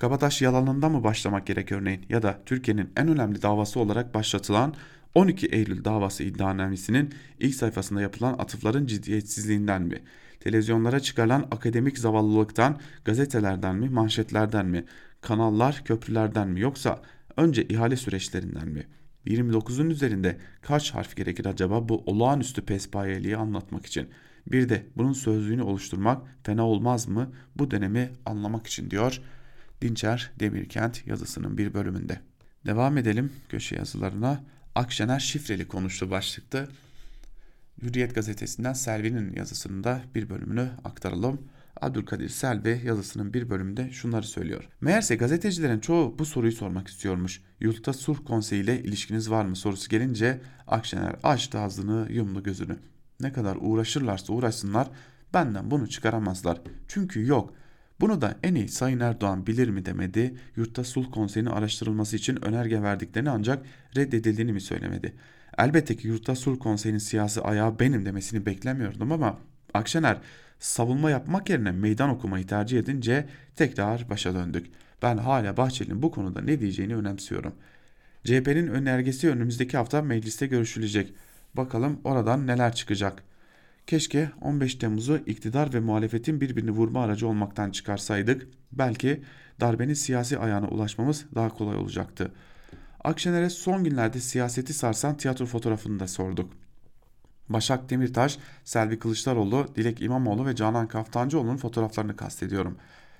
[0.00, 4.74] Kabataş yalanında mı başlamak gerek örneğin ya da Türkiye'nin en önemli davası olarak başlatılan
[5.14, 10.02] 12 Eylül davası iddianamesinin ilk sayfasında yapılan atıfların ciddiyetsizliğinden mi?
[10.40, 14.84] Televizyonlara çıkarılan akademik zavallılıktan, gazetelerden mi, manşetlerden mi?
[15.20, 17.02] kanallar, köprülerden mi yoksa
[17.36, 18.86] önce ihale süreçlerinden mi?
[19.26, 24.08] 29'un üzerinde kaç harf gerekir acaba bu olağanüstü pespayeliği anlatmak için?
[24.46, 29.20] Bir de bunun sözlüğünü oluşturmak fena olmaz mı bu dönemi anlamak için diyor
[29.82, 32.20] Dinçer Demirkent yazısının bir bölümünde.
[32.66, 34.44] Devam edelim köşe yazılarına.
[34.74, 36.68] Akşener şifreli konuştu başlıkta.
[37.82, 41.40] Hürriyet gazetesinden Selvi'nin yazısında bir bölümünü aktaralım.
[41.80, 44.68] Abdülkadir Selvi yazısının bir bölümünde şunları söylüyor.
[44.80, 47.42] Meğerse gazetecilerin çoğu bu soruyu sormak istiyormuş.
[47.60, 52.76] Yurtta Sulh Konseyi ile ilişkiniz var mı sorusu gelince Akşener açtı ağzını yumdu gözünü.
[53.20, 54.90] Ne kadar uğraşırlarsa uğraşsınlar
[55.34, 56.60] benden bunu çıkaramazlar.
[56.88, 57.54] Çünkü yok.
[58.00, 60.34] Bunu da en iyi Sayın Erdoğan bilir mi demedi.
[60.56, 65.14] Yurtta Sulh Konseyi'nin araştırılması için önerge verdiklerini ancak reddedildiğini mi söylemedi.
[65.58, 69.38] Elbette ki Yurtta Sulh Konseyi'nin siyasi ayağı benim demesini beklemiyordum ama
[69.74, 70.18] Akşener
[70.58, 74.66] savunma yapmak yerine meydan okumayı tercih edince tekrar başa döndük.
[75.02, 77.52] Ben hala Bahçeli'nin bu konuda ne diyeceğini önemsiyorum.
[78.24, 81.14] CHP'nin önergesi önümüzdeki hafta mecliste görüşülecek.
[81.54, 83.22] Bakalım oradan neler çıkacak.
[83.90, 88.48] Keşke 15 Temmuz'u iktidar ve muhalefetin birbirini vurma aracı olmaktan çıkarsaydık.
[88.72, 89.22] Belki
[89.60, 92.32] darbenin siyasi ayağına ulaşmamız daha kolay olacaktı.
[93.04, 96.52] Akşener'e son günlerde siyaseti sarsan tiyatro fotoğrafını da sorduk.
[97.48, 102.76] Başak Demirtaş, Selvi Kılıçdaroğlu, Dilek İmamoğlu ve Canan Kaftancıoğlu'nun fotoğraflarını kastediyorum.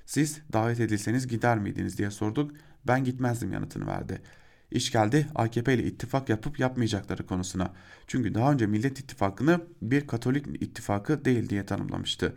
[0.07, 2.53] Siz davet edilseniz gider miydiniz diye sorduk.
[2.87, 4.23] Ben gitmezdim yanıtını verdi.
[4.71, 7.73] İş geldi AKP ile ittifak yapıp yapmayacakları konusuna.
[8.07, 12.37] Çünkü daha önce Millet İttifakı'nı bir Katolik ittifakı değil diye tanımlamıştı.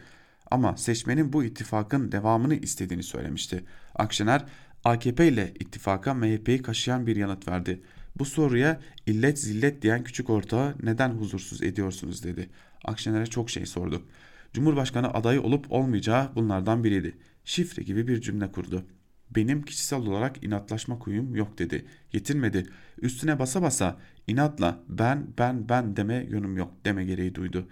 [0.51, 3.63] Ama seçmenin bu ittifakın devamını istediğini söylemişti.
[3.95, 4.45] Akşener
[4.83, 7.81] AKP ile ittifaka MHP'yi kaşıyan bir yanıt verdi.
[8.15, 12.49] Bu soruya illet zillet diyen küçük ortağı neden huzursuz ediyorsunuz dedi.
[12.85, 14.07] Akşener'e çok şey sorduk.
[14.53, 17.17] Cumhurbaşkanı adayı olup olmayacağı bunlardan biriydi.
[17.45, 18.85] Şifre gibi bir cümle kurdu.
[19.31, 21.85] Benim kişisel olarak inatlaşma kuyum yok dedi.
[22.13, 22.65] Yetinmedi.
[23.01, 23.97] Üstüne basa basa
[24.27, 27.67] inatla ben ben ben deme yönüm yok deme gereği duydu.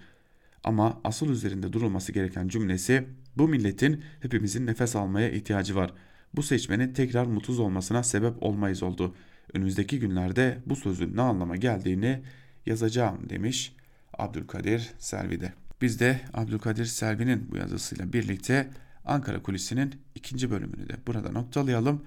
[0.64, 5.94] Ama asıl üzerinde durulması gereken cümlesi bu milletin hepimizin nefes almaya ihtiyacı var.
[6.36, 9.16] Bu seçmenin tekrar mutsuz olmasına sebep olmayız oldu.
[9.54, 12.22] Önümüzdeki günlerde bu sözün ne anlama geldiğini
[12.66, 13.76] yazacağım demiş
[14.18, 15.54] Abdülkadir Selvi'de.
[15.82, 18.70] Biz de Abdülkadir Selvi'nin bu yazısıyla birlikte
[19.06, 22.06] Ankara Kulisi'nin ikinci bölümünü de burada noktalayalım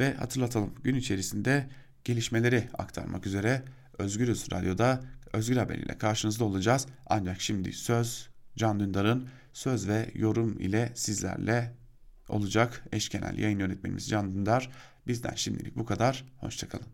[0.00, 0.74] ve hatırlatalım.
[0.84, 1.68] Gün içerisinde
[2.04, 3.62] gelişmeleri aktarmak üzere
[3.98, 5.00] Özgürüz Radyo'da
[5.32, 6.86] Özgür Haber ile karşınızda olacağız.
[7.06, 11.74] Ancak şimdi söz Can Dündar'ın söz ve yorum ile sizlerle
[12.28, 12.84] olacak.
[12.92, 14.70] Eş genel yayın yönetmenimiz Can Dündar.
[15.06, 16.24] Bizden şimdilik bu kadar.
[16.38, 16.86] Hoşçakalın.